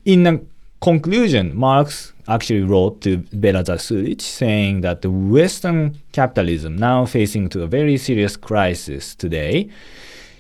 [0.06, 0.48] In
[0.82, 7.64] conclusion, Marx actually wrote to Vera Zasulich saying that the Western capitalism, now facing to
[7.64, 9.70] a very serious crisis today,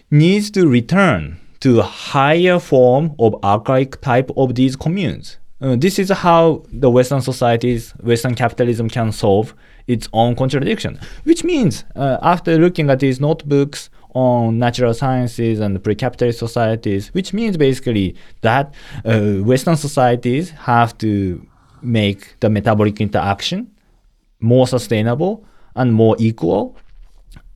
[0.09, 5.37] needs to return to a higher form of archaic type of these communes.
[5.61, 9.55] Uh, this is how the Western societies, Western capitalism can solve
[9.87, 10.99] its own contradiction.
[11.23, 17.31] Which means, uh, after looking at these notebooks on natural sciences and pre-capitalist societies, which
[17.31, 18.73] means basically that
[19.05, 21.47] uh, Western societies have to
[21.81, 23.71] make the metabolic interaction
[24.41, 25.45] more sustainable
[25.77, 26.75] and more equal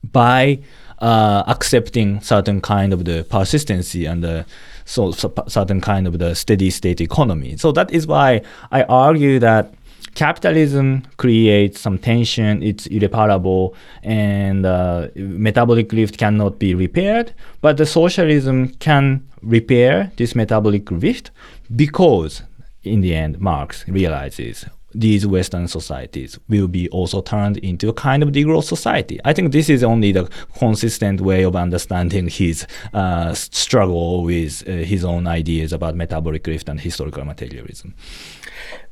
[0.02, 0.60] by
[1.00, 4.46] uh, accepting certain kind of the persistency and the
[4.84, 7.56] so, so, certain kind of the steady state economy.
[7.56, 8.40] So that is why
[8.72, 9.74] I argue that
[10.14, 17.34] capitalism creates some tension, it's irreparable, and uh, metabolic rift cannot be repaired.
[17.60, 21.30] But the socialism can repair this metabolic rift
[21.76, 22.42] because,
[22.82, 28.22] in the end, Marx realizes these Western societies will be also turned into a kind
[28.22, 29.20] of degrowth society.
[29.24, 34.72] I think this is only the consistent way of understanding his uh, struggle with uh,
[34.72, 37.94] his own ideas about metabolic rift and historical materialism.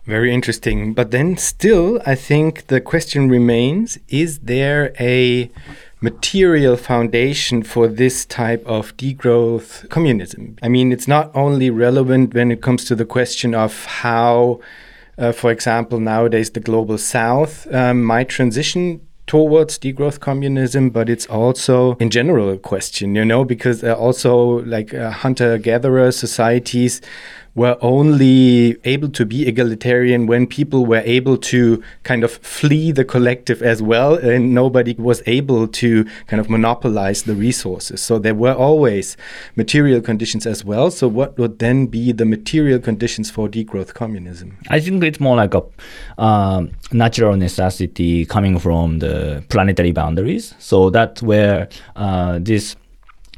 [0.05, 0.95] Very interesting.
[0.95, 5.51] But then, still, I think the question remains is there a
[6.01, 10.57] material foundation for this type of degrowth communism?
[10.63, 14.61] I mean, it's not only relevant when it comes to the question of how
[15.19, 21.27] uh, for example, nowadays the global south um, might transition towards degrowth communism, but it's
[21.27, 27.01] also in general a question, you know, because uh, also like uh, hunter gatherer societies
[27.57, 33.05] were only able to be egalitarian when people were able to kind of flee the
[33.05, 38.01] collective as well, and nobody was able to kind of monopolize the resources.
[38.01, 39.17] So there were always
[39.57, 40.91] material conditions as well.
[40.91, 44.59] So what would then be the material conditions for degrowth communism?
[44.69, 45.63] I think it's more like a
[46.19, 50.55] uh, natural necessity coming from the planetary boundaries.
[50.59, 52.77] So that's where uh, this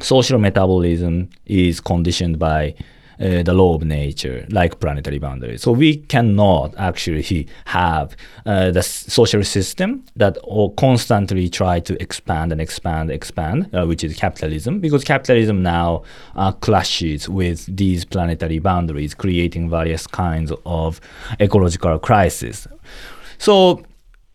[0.00, 2.74] social metabolism is conditioned by
[3.20, 5.62] uh, the law of nature, like planetary boundaries.
[5.62, 10.38] So we cannot actually have uh, the social system that
[10.76, 16.02] constantly try to expand and expand, expand, uh, which is capitalism, because capitalism now
[16.37, 21.00] uh, clashes with these planetary boundaries, creating various kinds of
[21.40, 22.69] ecological crises.
[23.38, 23.83] So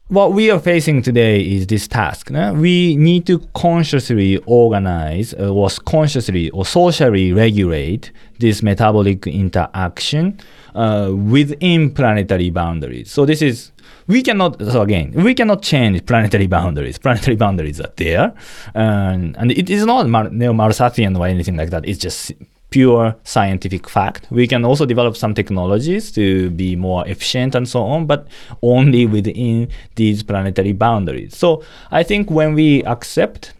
[0.09, 2.29] what we are facing today is this task.
[2.29, 2.53] No?
[2.53, 10.39] We need to consciously organize uh, or consciously or socially regulate this metabolic interaction
[10.75, 13.11] uh, within planetary boundaries.
[13.11, 13.71] So this is
[14.07, 14.59] we cannot.
[14.59, 16.97] So again, we cannot change planetary boundaries.
[16.97, 18.33] Planetary boundaries are there,
[18.73, 21.87] and, and it is not neo-Malthusian or anything like that.
[21.87, 22.33] It's just
[22.73, 24.25] pure scientific fact.
[24.31, 28.27] We can also develop some technologies to be more efficient and so on, but
[28.63, 31.37] only within these planetary boundaries.
[31.37, 33.53] So I think when we accept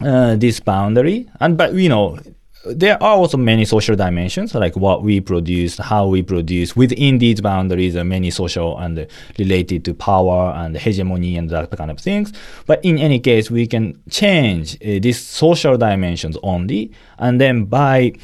[0.00, 2.18] uh, this boundary, and but you know,
[2.66, 6.74] there are also many social dimensions, like what we produce, how we produce.
[6.74, 9.06] Within these boundaries are many social and
[9.38, 12.32] related to power and hegemony and that kind of things.
[12.66, 18.14] But in any case, we can change uh, these social dimensions only, and then by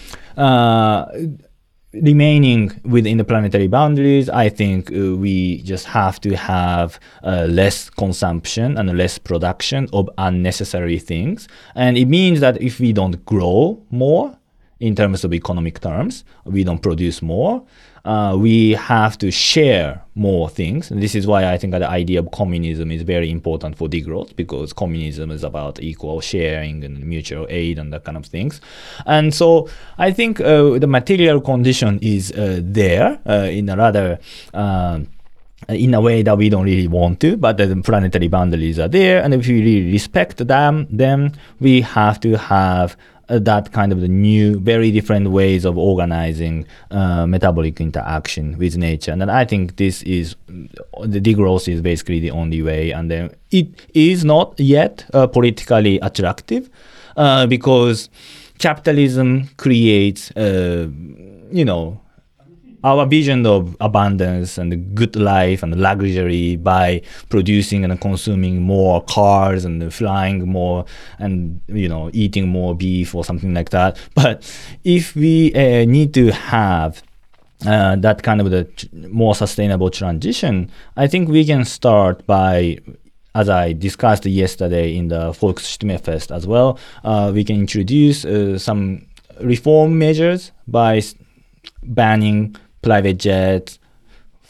[2.02, 7.90] remaining within the planetary boundaries, I think uh, we just have to have uh, less
[7.90, 11.48] consumption and less production of unnecessary things.
[11.74, 14.36] And it means that if we don't grow more
[14.80, 17.64] in terms of economic terms, we don't produce more,
[18.04, 20.90] uh, we have to share more things.
[20.90, 24.36] And this is why I think the idea of communism is very important for degrowth
[24.36, 28.60] because communism is about equal sharing and mutual aid and that kind of things.
[29.06, 34.18] And so I think uh, the material condition is uh, there uh, in a rather
[34.52, 35.00] uh,
[35.68, 39.22] in a way that we don't really want to, but the planetary boundaries are there,
[39.22, 42.96] and if we really respect them, then we have to have
[43.28, 49.12] that kind of the new, very different ways of organizing uh, metabolic interaction with nature.
[49.12, 52.90] And I think this is the degrowth is basically the only way.
[52.92, 56.70] And then it is not yet uh, politically attractive
[57.16, 58.08] uh, because
[58.58, 60.88] capitalism creates, uh,
[61.50, 62.00] you know,
[62.84, 69.64] our vision of abundance and good life and luxury by producing and consuming more cars
[69.64, 70.84] and flying more
[71.18, 73.96] and you know eating more beef or something like that.
[74.14, 74.44] But
[74.84, 77.02] if we uh, need to have
[77.66, 78.68] uh, that kind of the
[79.08, 82.78] more sustainable transition, I think we can start by
[83.34, 89.06] as I discussed yesterday in the Volksstimme as well, uh, we can introduce uh, some
[89.40, 91.02] reform measures by
[91.82, 92.54] banning
[92.84, 93.78] private jets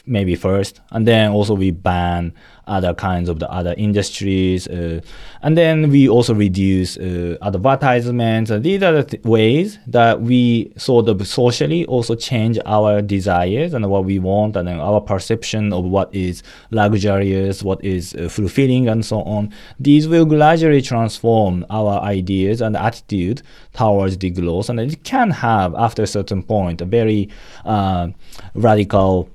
[0.05, 0.81] maybe first.
[0.91, 2.33] And then also we ban
[2.67, 5.01] other kinds of the other industries uh,
[5.45, 8.49] and then we also reduce uh, advertisements.
[8.49, 13.75] And these are the th- ways that we sort of socially also change our desires
[13.75, 16.41] and what we want and our perception of what is
[16.71, 19.53] luxurious what is uh, fulfilling and so on.
[19.79, 23.43] These will gradually transform our ideas and attitude
[23.73, 27.29] towards the growth and it can have after a certain point a very
[27.65, 28.07] uh,
[28.55, 29.29] radical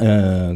[0.00, 0.54] uh,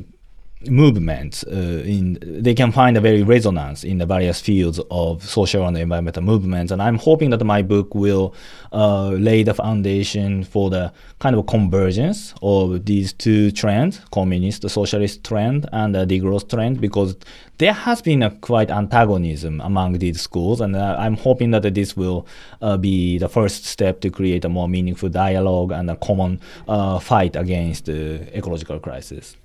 [0.64, 5.66] movements uh, in they can find a very resonance in the various fields of social
[5.66, 8.34] and environmental movements and i'm hoping that my book will
[8.72, 15.22] uh, lay the foundation for the kind of convergence of these two trends communist socialist
[15.22, 17.16] trend and the degrowth trend because
[17.58, 20.60] there has been a quite antagonism among these schools.
[20.60, 22.26] And uh, i'm hoping that this will
[22.60, 26.98] uh, be the first step to create a more meaningful dialogue and a common uh,
[26.98, 29.36] fight against the ecological crisis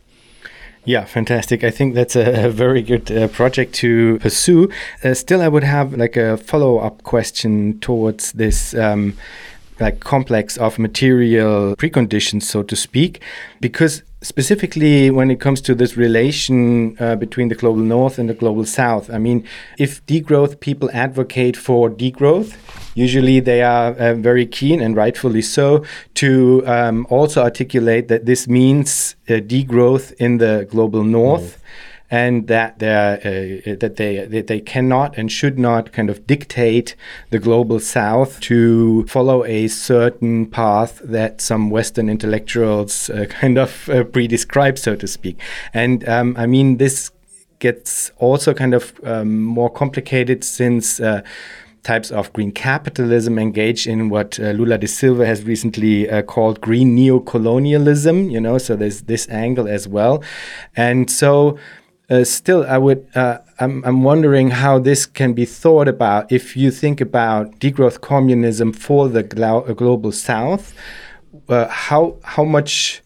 [0.85, 1.63] yeah, fantastic.
[1.63, 4.69] I think that's a, very good uh, project to pursue.
[5.03, 8.73] Uh, still, I would have like a follow up question towards this.
[8.73, 9.17] Um,
[9.79, 13.19] like complex of material preconditions, so to speak,
[13.59, 18.33] because specifically when it comes to this relation uh, between the global north and the
[18.33, 19.45] global south, I mean,
[19.79, 22.55] if degrowth people advocate for degrowth,
[22.95, 25.83] usually they are uh, very keen and rightfully so
[26.15, 31.57] to um, also articulate that this means uh, degrowth in the global north.
[31.57, 31.61] Mm
[32.11, 36.95] and that they uh, that they that they cannot and should not kind of dictate
[37.29, 43.89] the global south to follow a certain path that some Western intellectuals uh, kind of
[43.89, 45.39] uh, pre-describe, so to speak.
[45.73, 47.11] And um, I mean this
[47.59, 51.21] gets also kind of um, more complicated since uh,
[51.83, 56.61] types of green capitalism engage in what uh, Lula da Silva has recently uh, called
[56.61, 60.23] green neocolonialism, you know, so there's this angle as well.
[60.75, 61.57] And so
[62.11, 63.07] uh, still, I would.
[63.15, 68.01] Uh, I'm, I'm wondering how this can be thought about if you think about degrowth
[68.01, 70.73] communism for the glo global South.
[71.47, 73.01] Uh, how how much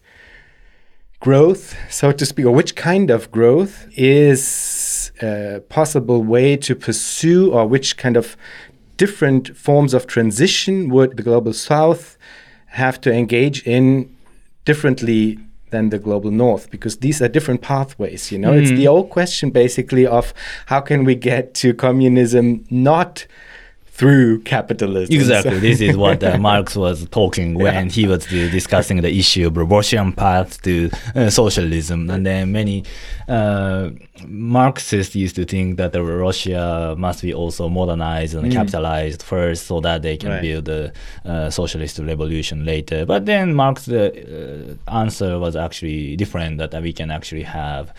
[1.20, 7.52] growth, so to speak, or which kind of growth is a possible way to pursue,
[7.52, 8.36] or which kind of
[8.96, 12.18] different forms of transition would the global South
[12.66, 14.12] have to engage in
[14.64, 15.38] differently
[15.70, 18.60] than the global north because these are different pathways you know mm.
[18.60, 20.32] it's the old question basically of
[20.66, 23.26] how can we get to communism not
[23.96, 25.14] through capitalism.
[25.14, 25.58] Exactly.
[25.58, 27.90] this is what uh, Marx was talking when yeah.
[27.90, 32.10] he was uh, discussing the issue of Russian path to uh, socialism.
[32.10, 32.84] And then many
[33.26, 33.90] uh,
[34.26, 38.52] Marxists used to think that Russia must be also modernized and mm.
[38.52, 40.42] capitalized first so that they can right.
[40.42, 40.92] build a
[41.24, 43.06] uh, socialist revolution later.
[43.06, 47.94] But then Marx's uh, answer was actually different that we can actually have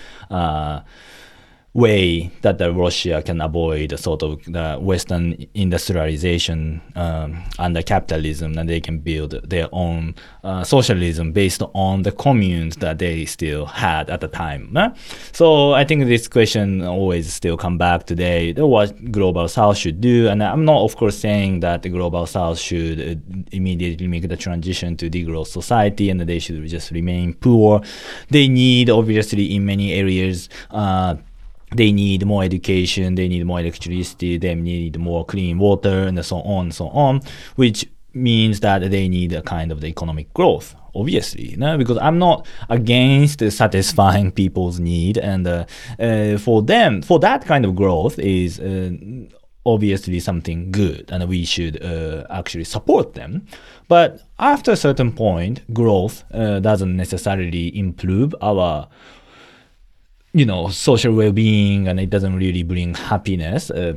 [1.78, 8.68] way that the Russia can avoid sort of the Western industrialization um, under capitalism, and
[8.68, 14.10] they can build their own uh, socialism based on the communes that they still had
[14.10, 14.72] at the time.
[14.76, 14.92] Huh?
[15.34, 18.54] So I think this question always still come back today.
[18.54, 22.58] What global South should do, and I'm not, of course, saying that the global South
[22.58, 23.16] should uh,
[23.52, 27.82] immediately make the transition to degrowth society and they should just remain poor.
[28.32, 30.50] They need, obviously, in many areas.
[30.72, 31.18] Uh,
[31.76, 36.38] they need more education, they need more electricity, they need more clean water, and so
[36.38, 37.22] on and so on,
[37.55, 42.18] which means that they need a kind of the economic growth obviously know, because i'm
[42.18, 45.63] not against satisfying people's need and uh,
[45.99, 48.89] uh, for them for that kind of growth is uh,
[49.68, 53.45] obviously something good and we should uh, actually support them.
[53.89, 58.88] But after a certain point growth uh, doesn't necessarily improve our
[60.34, 63.94] you know social well-being and it doesn't really bring happiness uh,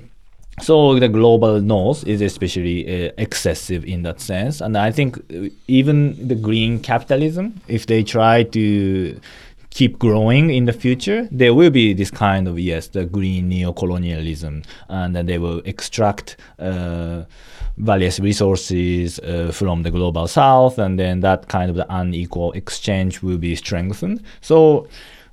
[0.60, 4.60] so the global north is especially uh, excessive in that sense.
[4.60, 9.20] And i think uh, even the green capitalism if they try to
[9.70, 14.62] keep growing in the future there will be this kind of yes the green neo-colonialism
[14.88, 17.22] and then they will extract uh,
[17.78, 23.22] various resources uh, from the global south and then that kind of the unequal exchange
[23.22, 24.22] will be strengthened.
[24.40, 24.86] So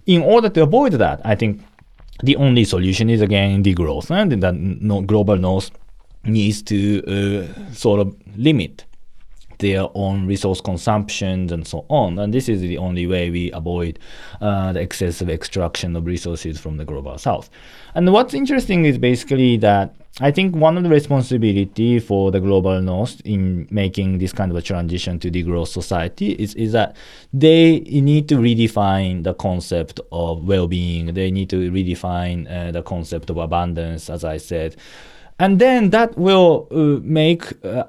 [0.07, 1.61] in order to avoid that, I think
[2.23, 5.69] the only solution is again degrowth, and the no, global north
[6.23, 8.85] needs to uh, sort of limit
[9.59, 12.19] their own resource consumptions and so on.
[12.19, 13.99] And this is the only way we avoid
[14.39, 17.49] uh, the excessive extraction of resources from the global south.
[17.95, 22.81] And what's interesting is basically that I think one of the responsibility for the global
[22.81, 26.95] north in making this kind of a transition to degrowth society is, is that
[27.31, 31.13] they need to redefine the concept of well-being.
[31.13, 34.75] They need to redefine uh, the concept of abundance, as I said
[35.39, 37.83] and then that will uh, make uh,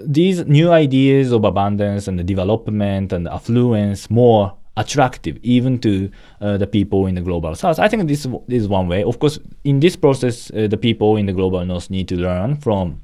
[0.00, 6.10] these new ideas of abundance and development and affluence more attractive even to
[6.40, 9.38] uh, the people in the global south i think this is one way of course
[9.64, 13.00] in this process uh, the people in the global north need to learn from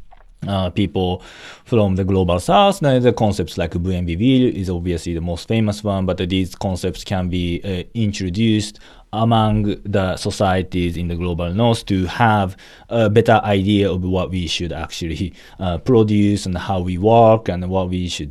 [0.46, 1.22] uh, people
[1.64, 2.80] from the global south.
[2.80, 7.28] Now, the concepts like Buen is obviously the most famous one, but these concepts can
[7.28, 8.78] be uh, introduced
[9.12, 12.56] among the societies in the global north to have
[12.88, 17.68] a better idea of what we should actually uh, produce and how we work and
[17.68, 18.30] what we should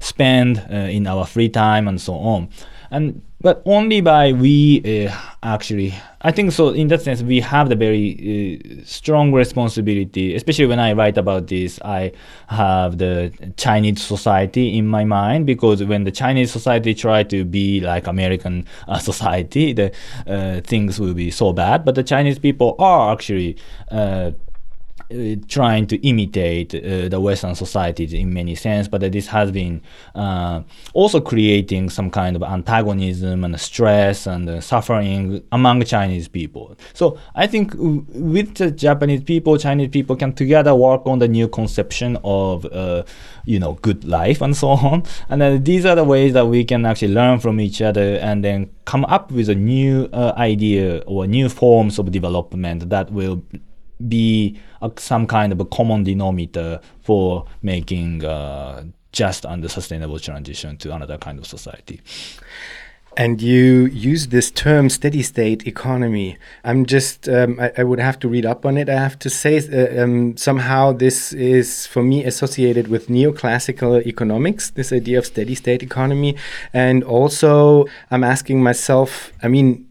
[0.00, 2.48] spend uh, in our free time and so on.
[2.90, 7.68] And but only by we uh, actually i think so in that sense we have
[7.68, 10.34] the very uh, strong responsibility.
[10.34, 12.10] Especially when i write about this i
[12.48, 17.80] have the chinese society in my mind because when the chinese society try to be
[17.80, 19.92] like american uh, society the
[20.26, 21.84] uh, things will be so bad.
[21.84, 23.56] But the chinese people are actually
[23.90, 24.32] uh,
[25.48, 29.80] trying to imitate uh, the Western societies in many sense, but this has been
[30.14, 36.76] uh, also creating some kind of antagonism and stress and suffering among Chinese people.
[36.92, 41.48] So I think with the Japanese people, Chinese people can together work on the new
[41.48, 42.66] conception of
[43.48, 46.64] you know good life and so on and then these are the ways that we
[46.64, 50.98] can actually learn from each other and then come up with a new uh, idea
[51.06, 53.42] or new forms of development that will
[54.06, 60.76] be a, some kind of a common denominator for making uh, just and sustainable transition
[60.78, 62.00] to another kind of society.
[63.16, 66.36] And you use this term steady state economy.
[66.62, 68.88] I'm just, um, I, I, would have to read up on it.
[68.88, 74.70] I have to say, uh, um, somehow this is for me associated with neoclassical economics,
[74.70, 76.36] this idea of steady state economy.
[76.72, 79.87] And also, I'm asking myself, I mean,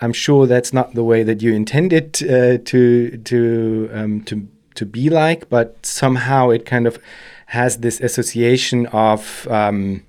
[0.00, 4.86] I'm sure that's not the way that you intended uh, to to um, to to
[4.86, 6.98] be like, but somehow it kind of
[7.46, 10.02] has this association of um,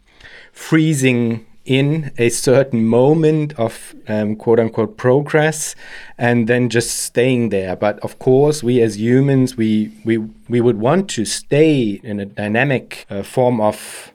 [0.54, 5.76] freezing in a certain moment of um, quote unquote progress
[6.18, 7.76] and then just staying there.
[7.76, 10.18] But of course, we as humans, we we
[10.50, 14.11] we would want to stay in a dynamic uh, form of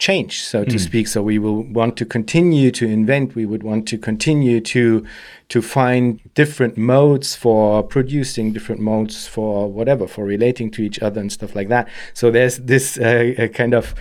[0.00, 1.06] change, so to speak.
[1.06, 3.34] So we will want to continue to invent.
[3.34, 5.06] We would want to continue to
[5.50, 11.20] to find different modes for producing, different modes for whatever, for relating to each other
[11.20, 11.88] and stuff like that.
[12.14, 13.94] So there's this uh, kind of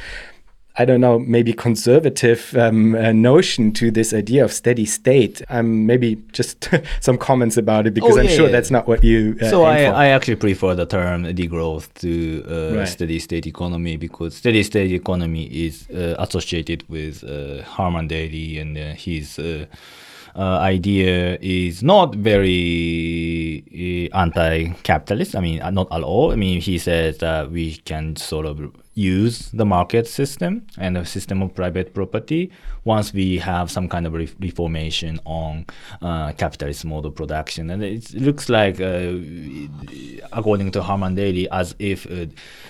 [0.82, 5.41] I don't know, maybe conservative um, uh, notion to this idea of steady state.
[5.49, 6.69] Um, maybe just
[7.01, 8.51] some comments about it because Oh, I'm yeah, sure yeah.
[8.55, 9.38] that's not what you.
[9.41, 9.80] Uh, so I.
[10.05, 12.88] I actually prefer the term degrowth to uh, Right.
[12.88, 18.77] steady state economy because steady state economy is uh, associated with uh, Herman Daly and
[18.77, 19.65] uh, his uh,
[20.36, 25.36] uh, idea is not very uh, anti-capitalist.
[25.36, 26.32] I mean, not at all.
[26.32, 28.59] I mean, he says that we can sort of
[28.95, 32.51] use the market system and the system of private property
[32.83, 35.65] once we have some kind of re- reformation on
[36.01, 37.69] uh, capitalist mode of production.
[37.69, 39.13] And it looks like, uh,
[40.33, 42.25] according to Herman Daly, as if uh,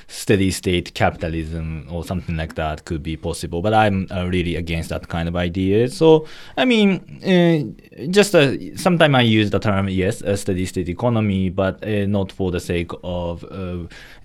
[0.07, 3.61] steady state capitalism or something like that could be possible.
[3.61, 5.89] But I'm uh, really against that kind of idea.
[5.89, 10.89] So, I mean, uh, just uh, sometimes I use the term, yes, a steady state
[10.89, 13.45] economy, but not for the sake of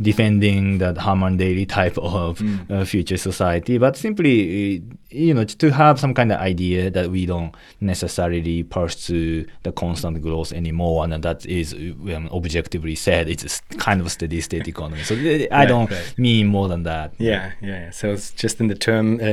[0.00, 5.70] defending that Herman Daly type of uh, future society, but simply, uh, you know, to
[5.70, 11.22] have some kind of idea that we don't necessarily pursue the constant growth anymore, and
[11.22, 15.02] that is, um, objectively said, it's kind of a steady state economy.
[15.02, 15.18] So uh,
[15.54, 16.14] I Right, don't right.
[16.18, 17.12] mean more than that.
[17.18, 17.68] Yeah, yeah.
[17.68, 17.90] yeah.
[17.90, 19.26] So it's just in the term, uh, uh,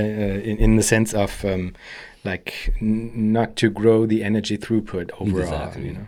[0.50, 1.74] in, in the sense of um,
[2.24, 5.44] like n- not to grow the energy throughput overall.
[5.44, 5.88] Exactly.
[5.88, 6.08] You know.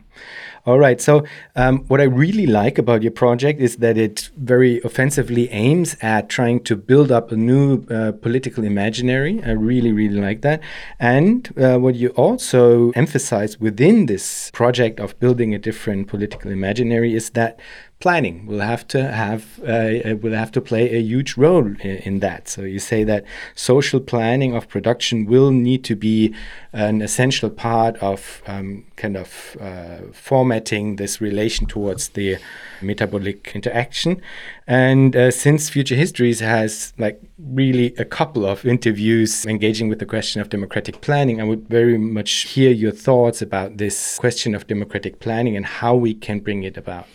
[0.65, 1.01] All right.
[1.01, 1.25] So
[1.57, 6.29] um, what I really like about your project is that it very offensively aims at
[6.29, 9.43] trying to build up a new uh, political imaginary.
[9.43, 10.61] I really, really like that.
[10.99, 17.13] And uh, what you also emphasize within this project of building a different political imaginary
[17.13, 17.59] is that
[18.03, 21.95] planning will have to have uh, uh, will have to play a huge role in,
[22.07, 22.49] in that.
[22.49, 23.23] So you say that
[23.55, 26.35] social planning of production will need to be
[26.73, 32.39] an essential part of um, kind of uh, formatting this relation towards the
[32.81, 34.21] metabolic interaction.
[34.67, 40.05] And uh, since Future Histories has like really a couple of interviews engaging with the
[40.05, 44.67] question of democratic planning, I would very much hear your thoughts about this question of
[44.67, 47.07] democratic planning and how we can bring it about.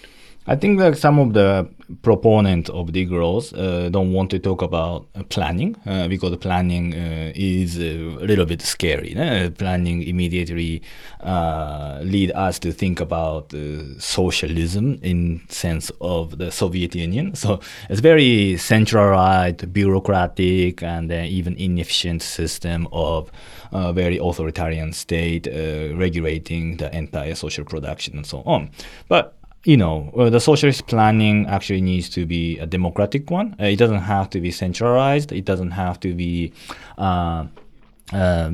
[0.48, 1.68] I think that some of the
[2.02, 7.32] proponents of degrowth uh, don't want to talk about uh, planning uh, because planning uh,
[7.34, 9.14] is uh, a little bit scary.
[9.16, 9.50] eh?
[9.50, 10.82] Planning immediately
[11.20, 17.34] uh, lead us to think about uh, socialism in sense of the Soviet Union.
[17.48, 23.30] So it's very centralized, bureaucratic, and even inefficient system of
[23.72, 28.70] uh, very authoritarian state regulating the entire social production and so on.
[29.08, 29.37] But
[29.68, 33.54] you know, uh, the socialist planning actually needs to be a democratic one.
[33.60, 35.30] Uh, it doesn't have to be centralized.
[35.30, 36.54] It doesn't have to be
[36.96, 37.44] uh,
[38.12, 38.50] uh,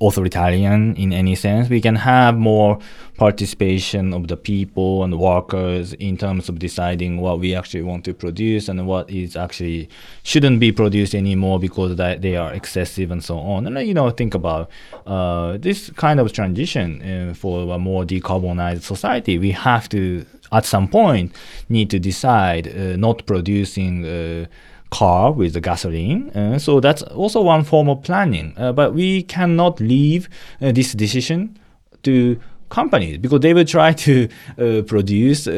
[0.00, 1.68] authoritarian in any sense.
[1.68, 2.78] We can have more
[3.16, 8.12] participation of the people and workers in terms of deciding what we actually want to
[8.12, 9.88] produce and what is actually
[10.22, 13.66] shouldn't be produced anymore because they are excessive and so on.
[13.66, 14.70] And uh, you know, think about
[15.06, 19.38] uh, this kind of transition uh, for a more decarbonized society.
[19.38, 21.34] We have to, at some point,
[21.68, 24.46] need to decide uh, not producing.
[24.90, 26.30] Car with the gasoline.
[26.30, 28.54] Uh, so that's also one form of planning.
[28.56, 30.28] Uh, but we cannot leave
[30.60, 31.58] uh, this decision
[32.04, 32.38] to
[32.74, 35.52] companies because they will try to uh, produce uh,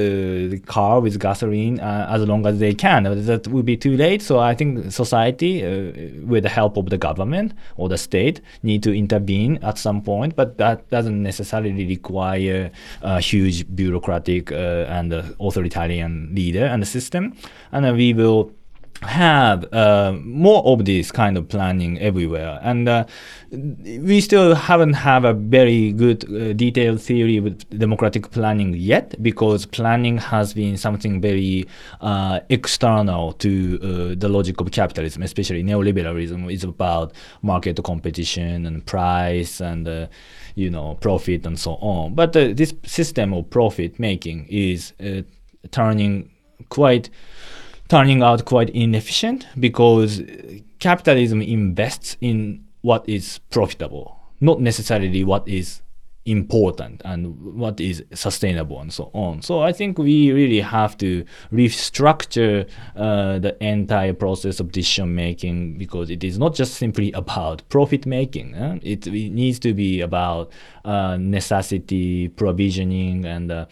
[0.52, 3.00] the car with gasoline uh, as long as they can.
[3.04, 4.20] That will be too late.
[4.22, 5.68] So I think society, uh,
[6.32, 10.36] with the help of the government or the state, need to intervene at some point.
[10.36, 12.70] But that doesn't necessarily require
[13.02, 17.22] a huge bureaucratic uh, and uh, authoritarian leader and the system.
[17.72, 18.52] And we will
[19.02, 22.58] have uh, more of this kind of planning everywhere.
[22.62, 23.06] And uh,
[23.50, 29.66] we still haven't have a very good uh, detailed theory with democratic planning yet because
[29.66, 31.66] planning has been something very
[32.00, 36.52] uh, external to uh, the logic of capitalism especially neoliberalism.
[36.52, 40.06] Is about market competition and price and uh,
[40.54, 42.14] you know profit and so on.
[42.14, 44.92] But this system of profit making is
[45.70, 46.30] turning
[46.68, 47.10] quite
[47.88, 50.22] turning out quite inefficient because
[50.78, 55.82] capitalism invests in what is profitable, not necessarily what is
[56.26, 59.40] important and what is sustainable and so on.
[59.42, 65.78] So I think we really have to restructure uh, the entire process of decision making
[65.78, 68.54] because it is not just simply about profit making.
[68.56, 68.78] eh?
[68.82, 70.50] It, it needs to be about
[70.84, 73.66] uh, necessity, provisioning, and uh,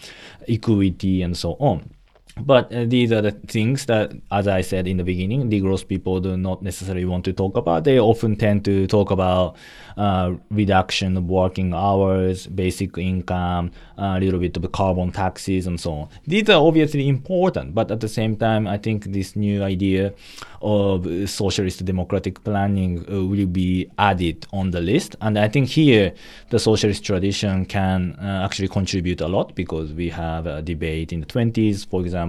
[0.48, 1.90] equity, and so on.
[2.36, 6.20] But uh, these are the things that, as I said in the beginning, degrowth people
[6.20, 7.84] do not necessarily want to talk about.
[7.84, 9.56] They often tend to talk about
[9.96, 15.92] uh, reduction of working hours, basic income, a little bit of carbon taxes, and so
[15.92, 16.08] on.
[16.26, 20.12] These are obviously important, but at the same time, I think this new idea
[20.60, 25.14] of socialist democratic planning uh, will be added on the list.
[25.20, 26.12] And I think here
[26.50, 31.20] the socialist tradition can uh, actually contribute a lot because we have a debate in
[31.20, 32.23] the 20s, for example,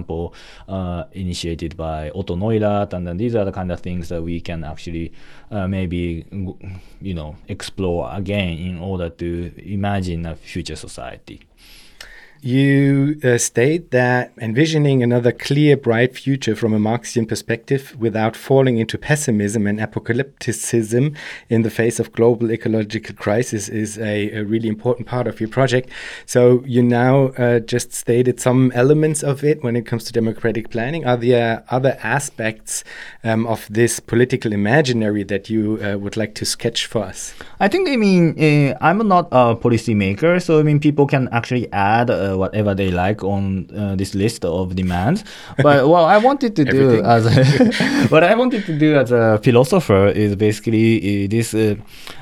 [0.68, 4.40] uh, initiated by Otto Neurath, and then these are the kind of things that we
[4.40, 5.12] can actually
[5.50, 6.24] uh, maybe,
[7.00, 11.45] you know, explore again in order to imagine a future society.
[12.42, 18.78] You uh, state that envisioning another clear, bright future from a Marxian perspective without falling
[18.78, 21.16] into pessimism and apocalypticism
[21.48, 25.48] in the face of global ecological crisis is a, a really important part of your
[25.48, 25.88] project.
[26.26, 30.70] So, you now uh, just stated some elements of it when it comes to democratic
[30.70, 31.06] planning.
[31.06, 32.84] Are there other aspects
[33.24, 37.34] um, of this political imaginary that you uh, would like to sketch for us?
[37.60, 41.72] I think, I mean, uh, I'm not a policymaker, so I mean, people can actually
[41.72, 45.24] add uh, whatever they like on uh, this list of demands.
[45.62, 49.38] But what I wanted to do as a, what I wanted to do as a
[49.42, 51.76] philosopher is basically uh, this uh,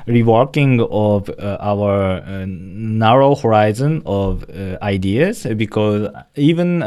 [0.07, 6.83] reworking of uh, our uh, narrow horizon of uh, ideas because even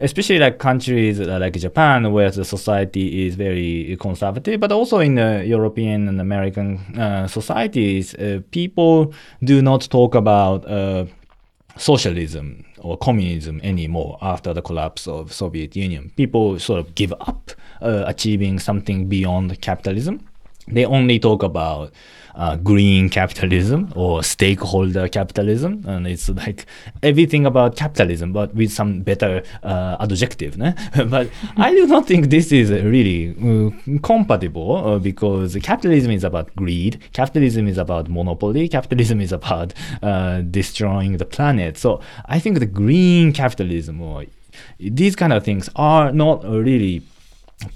[0.00, 5.42] especially like countries like Japan, where the society is very conservative, but also in the
[5.46, 11.06] European and American uh, societies, uh, people do not talk about uh,
[11.76, 16.12] socialism or communism anymore after the collapse of Soviet Union.
[16.16, 17.52] People sort of give up
[17.82, 20.26] uh, achieving something beyond capitalism.
[20.68, 21.92] They only talk about
[22.36, 26.66] uh, green capitalism or stakeholder capitalism, and it's like
[27.02, 30.56] everything about capitalism, but with some better uh, adjective.
[30.58, 30.74] Ne?
[31.08, 36.54] but I do not think this is really uh, compatible uh, because capitalism is about
[36.56, 41.78] greed, capitalism is about monopoly, capitalism is about uh, destroying the planet.
[41.78, 44.24] So I think the green capitalism or
[44.78, 47.02] these kind of things are not really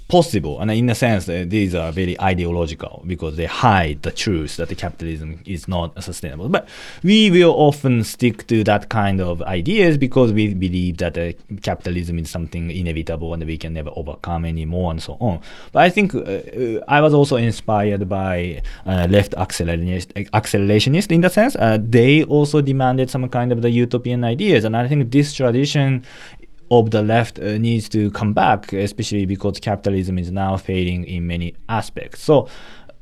[0.07, 0.59] possible.
[0.59, 4.69] And in a sense uh, these are very ideological because they hide the truth that
[4.69, 6.49] the capitalism is not sustainable.
[6.49, 6.67] But
[7.01, 12.19] we will often stick to that kind of ideas because we believe that uh, capitalism
[12.19, 15.39] is something inevitable and we can never overcome anymore and so on.
[15.71, 21.21] But i think uh, uh i was also inspired by uh, left accelerationist, accelerationist in
[21.21, 24.63] the sense uh, they also demanded some kind of the utopian ideas.
[24.63, 26.03] And i think this tradition
[26.71, 31.27] of the left uh, needs to come back, especially because capitalism is now failing in
[31.27, 32.23] many aspects.
[32.23, 32.47] So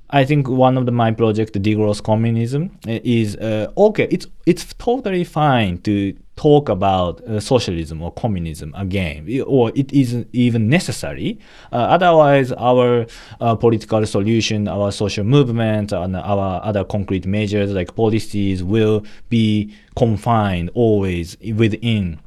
[0.10, 4.08] I think one of the, my project, degrowth communism, uh, is uh, okay.
[4.10, 10.28] It's it's totally fine to talk about uh, socialism or communism again, or it isn't
[10.34, 11.38] even necessary.
[11.72, 13.06] Uh, otherwise, our
[13.40, 19.72] uh, political solution, our social movement, and our other concrete measures like policies will be
[19.96, 22.20] confined always within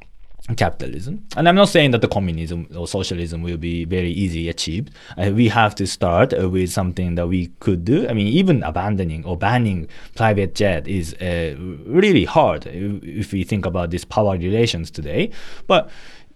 [0.57, 1.25] capitalism.
[1.37, 4.91] And I'm not saying that the communism or socialism will be very easy achieved.
[5.17, 8.07] Uh, we have to start uh, with something that we could do.
[8.09, 13.65] I mean, even abandoning or banning private jet is uh, really hard if we think
[13.65, 15.31] about these power relations today.
[15.65, 15.89] But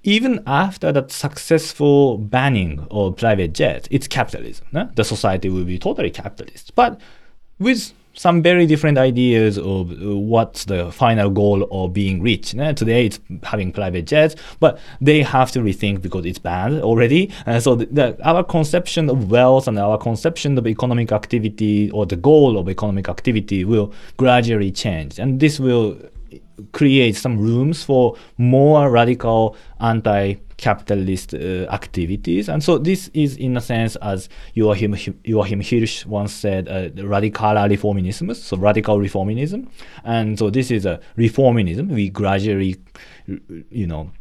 [0.03, 4.65] even after that successful banning of private jets, it's capitalism.
[4.95, 6.73] The society will be totally capitalist.
[6.75, 7.01] But
[7.59, 12.51] with some very different ideas of uh, what's the final goal of being rich.
[12.51, 17.31] Today it's having private jets, but they have to rethink because it's banned already.
[17.45, 22.05] Uh, so the, the, our conception of wealth and our conception of economic activity or
[22.05, 25.19] the goal of economic activity will gradually change.
[25.19, 25.97] And this will
[26.71, 32.49] create some rooms for more radical anti capitalist uh, activities.
[32.49, 37.69] And so this is, in a sense, as Joachim, Joachim Hirsch once said, uh, radicaler
[37.69, 39.67] reformism, so radical reformism.
[40.03, 41.89] And so this is a reformism.
[41.89, 42.77] We gradually,
[43.69, 44.11] you know,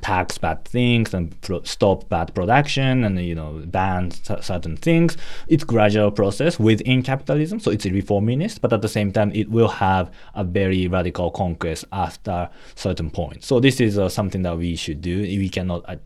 [0.00, 5.16] tax bad things and pro- stop bad production and you know ban certain things
[5.48, 9.68] it's gradual process within capitalism so it's reformist but at the same time it will
[9.68, 14.74] have a very radical conquest after certain point so this is uh, something that we
[14.74, 15.96] should do we cannot uh,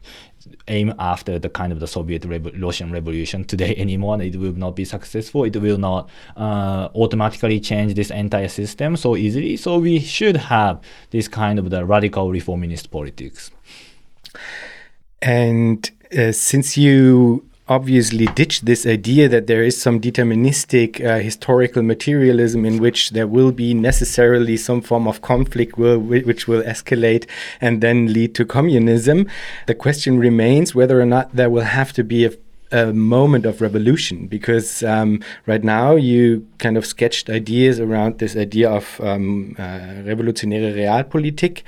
[0.68, 2.24] aim after the kind of the Soviet
[2.56, 4.20] Russian Revolution today anymore.
[4.22, 5.42] It will not be successful.
[5.44, 9.56] It will not uh, automatically change this entire system so easily.
[9.56, 10.80] So we should have
[11.10, 13.50] this kind of the radical reformist politics.
[15.22, 21.82] And uh, since you obviously ditch this idea that there is some deterministic uh, historical
[21.82, 27.26] materialism in which there will be necessarily some form of conflict will, which will escalate
[27.60, 29.26] and then lead to communism.
[29.66, 32.32] The question remains whether or not there will have to be a
[32.72, 38.36] a moment of revolution because um, right now you kind of sketched ideas around this
[38.36, 41.62] idea of um, uh, revolutionäre Realpolitik,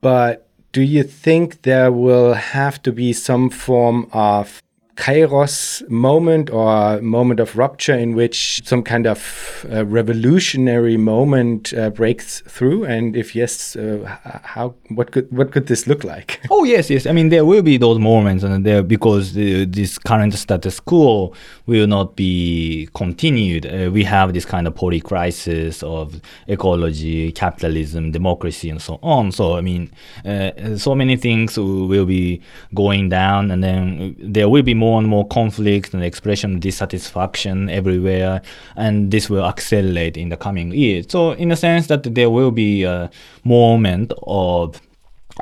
[0.00, 4.62] but do you think there will have to be some form of
[4.98, 11.90] kairos moment or moment of rupture in which some kind of uh, revolutionary moment uh,
[11.90, 12.84] breaks through?
[12.84, 16.40] And if yes uh, how what could what could this look like?
[16.50, 17.06] Oh yes yes.
[17.06, 21.32] I mean there will be those moments and there because the, this current status quo
[21.66, 23.66] will not be continued.
[23.66, 29.30] Uh, we have this kind of polycrisis of ecology capitalism democracy and so on.
[29.30, 29.92] So i mean
[30.24, 32.40] uh, so many things will be
[32.74, 36.60] going down and then there will be more more and more conflict and expression of
[36.60, 38.40] dissatisfaction everywhere,
[38.76, 41.04] and this will accelerate in the coming years.
[41.08, 43.10] So, in a sense, that there will be a
[43.44, 44.80] moment of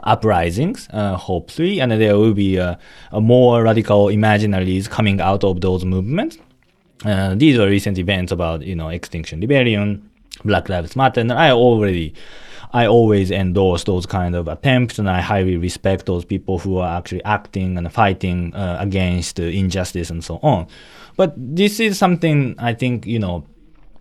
[0.02, 2.78] uprisings, uh, hopefully, and there will be a,
[3.12, 6.38] more radical imaginaries coming out of those movements.
[7.04, 10.10] Uh, these are recent events about you know Extinction Rebellion,
[10.44, 12.14] Black Lives Matter, and I already
[12.72, 16.98] I always endorse those kind of attempts, and I highly respect those people who are
[16.98, 20.66] actually acting and fighting uh, against injustice and so on.
[21.16, 23.46] But this is something I think you know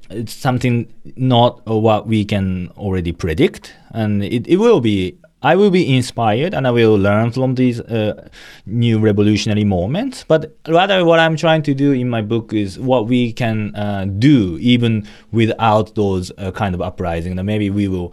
[0.10, 5.70] it's something not what we can already predict, and it, it will be I will
[5.70, 8.28] be inspired and I will learn from these uh,
[8.66, 10.26] new revolutionary moments.
[10.28, 14.06] But rather, what I'm trying to do in my book is what we can uh,
[14.06, 17.38] do even without those uh, kind of uprising.
[17.38, 18.12] And maybe we will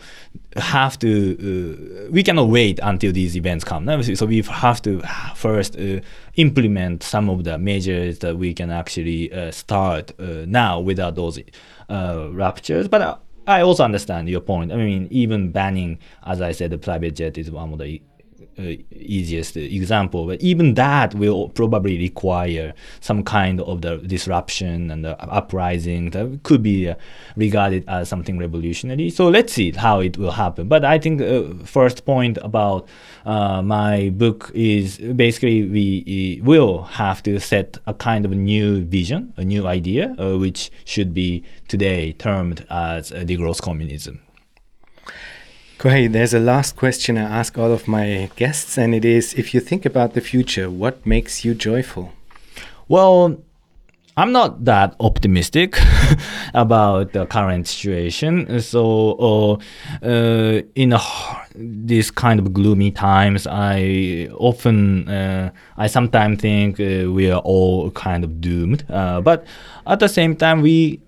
[0.56, 1.10] have to,
[1.40, 3.88] uh, we cannot wait until these events come.
[4.14, 5.00] So we have to
[5.34, 6.00] first uh,
[6.34, 11.38] implement some of the measures that we can actually uh, start now without those
[11.88, 12.88] ruptures.
[12.88, 14.72] But I also understand your point.
[14.72, 18.00] I mean, even banning, as I said, the private jet is one of the
[18.58, 25.20] easiest example, but even that will probably require some kind of the disruption and the
[25.22, 26.94] uprising that could be uh,
[27.36, 29.10] regarded as something revolutionary.
[29.10, 30.68] So let's see how it will happen.
[30.68, 32.88] But I think uh, first point about
[33.24, 39.32] uh, my book is basically we will have to set a kind of new vision,
[39.36, 44.20] a new idea, uh, which should be today termed as uh, degrowth communism.
[45.82, 49.52] Kohei, there's a last question I ask all of my guests, and it is if
[49.52, 52.12] you think about the future, what makes you joyful?
[52.86, 53.42] Well,
[54.16, 55.76] I'm not that optimistic
[56.54, 58.60] about the current situation.
[58.60, 59.58] So,
[60.02, 60.94] uh, uh, in
[61.56, 67.90] these kind of gloomy times, I often, uh, I sometimes think uh, we are all
[67.90, 68.84] kind of doomed.
[68.88, 69.44] Uh, but
[69.84, 71.00] at the same time, we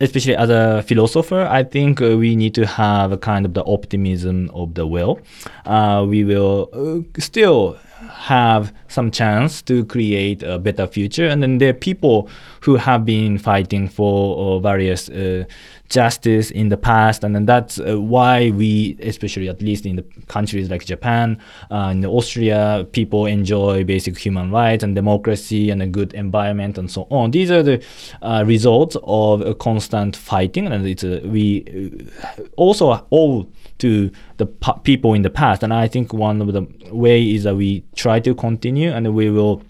[0.00, 3.64] especially as a philosopher, I think uh, we need to have a kind of the
[3.64, 5.20] optimism of the will.
[5.66, 7.78] Uh, we will uh, still
[8.08, 11.26] have some chance to create a better future.
[11.26, 12.28] And then there are people
[12.62, 15.44] who have been fighting for uh, various uh,
[15.88, 20.04] justice in the past, and then that's uh, why we, especially at least in the
[20.28, 21.40] countries like Japan
[21.70, 27.06] and Austria, people enjoy basic human rights and democracy and a good environment and so
[27.10, 27.32] on.
[27.32, 27.82] These are the
[28.22, 32.08] uh, results of a constant fighting, and it's we
[32.56, 33.48] also owe
[33.80, 34.46] to the
[34.84, 35.62] people in the past.
[35.62, 39.30] And I think one of the way is that we try to continue, and we
[39.30, 39.62] will.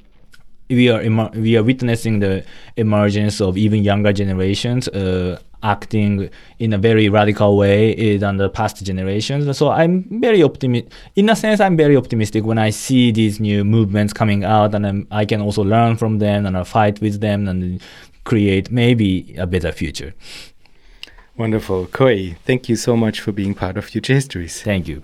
[0.69, 1.03] We are
[1.35, 2.45] we are witnessing the
[2.77, 8.85] emergence of even younger generations uh, acting in a very radical way than the past
[8.85, 9.57] generations.
[9.59, 10.93] So I'm very optimistic.
[11.17, 14.87] In a sense, I'm very optimistic when I see these new movements coming out, and
[14.87, 17.83] I'm, i can also learn from them and I fight with them and
[18.25, 20.15] create maybe a better future.
[21.41, 21.87] Wonderful.
[21.87, 24.61] Kohei, thank you so much for being part of Future Histories.
[24.61, 25.03] Thank you.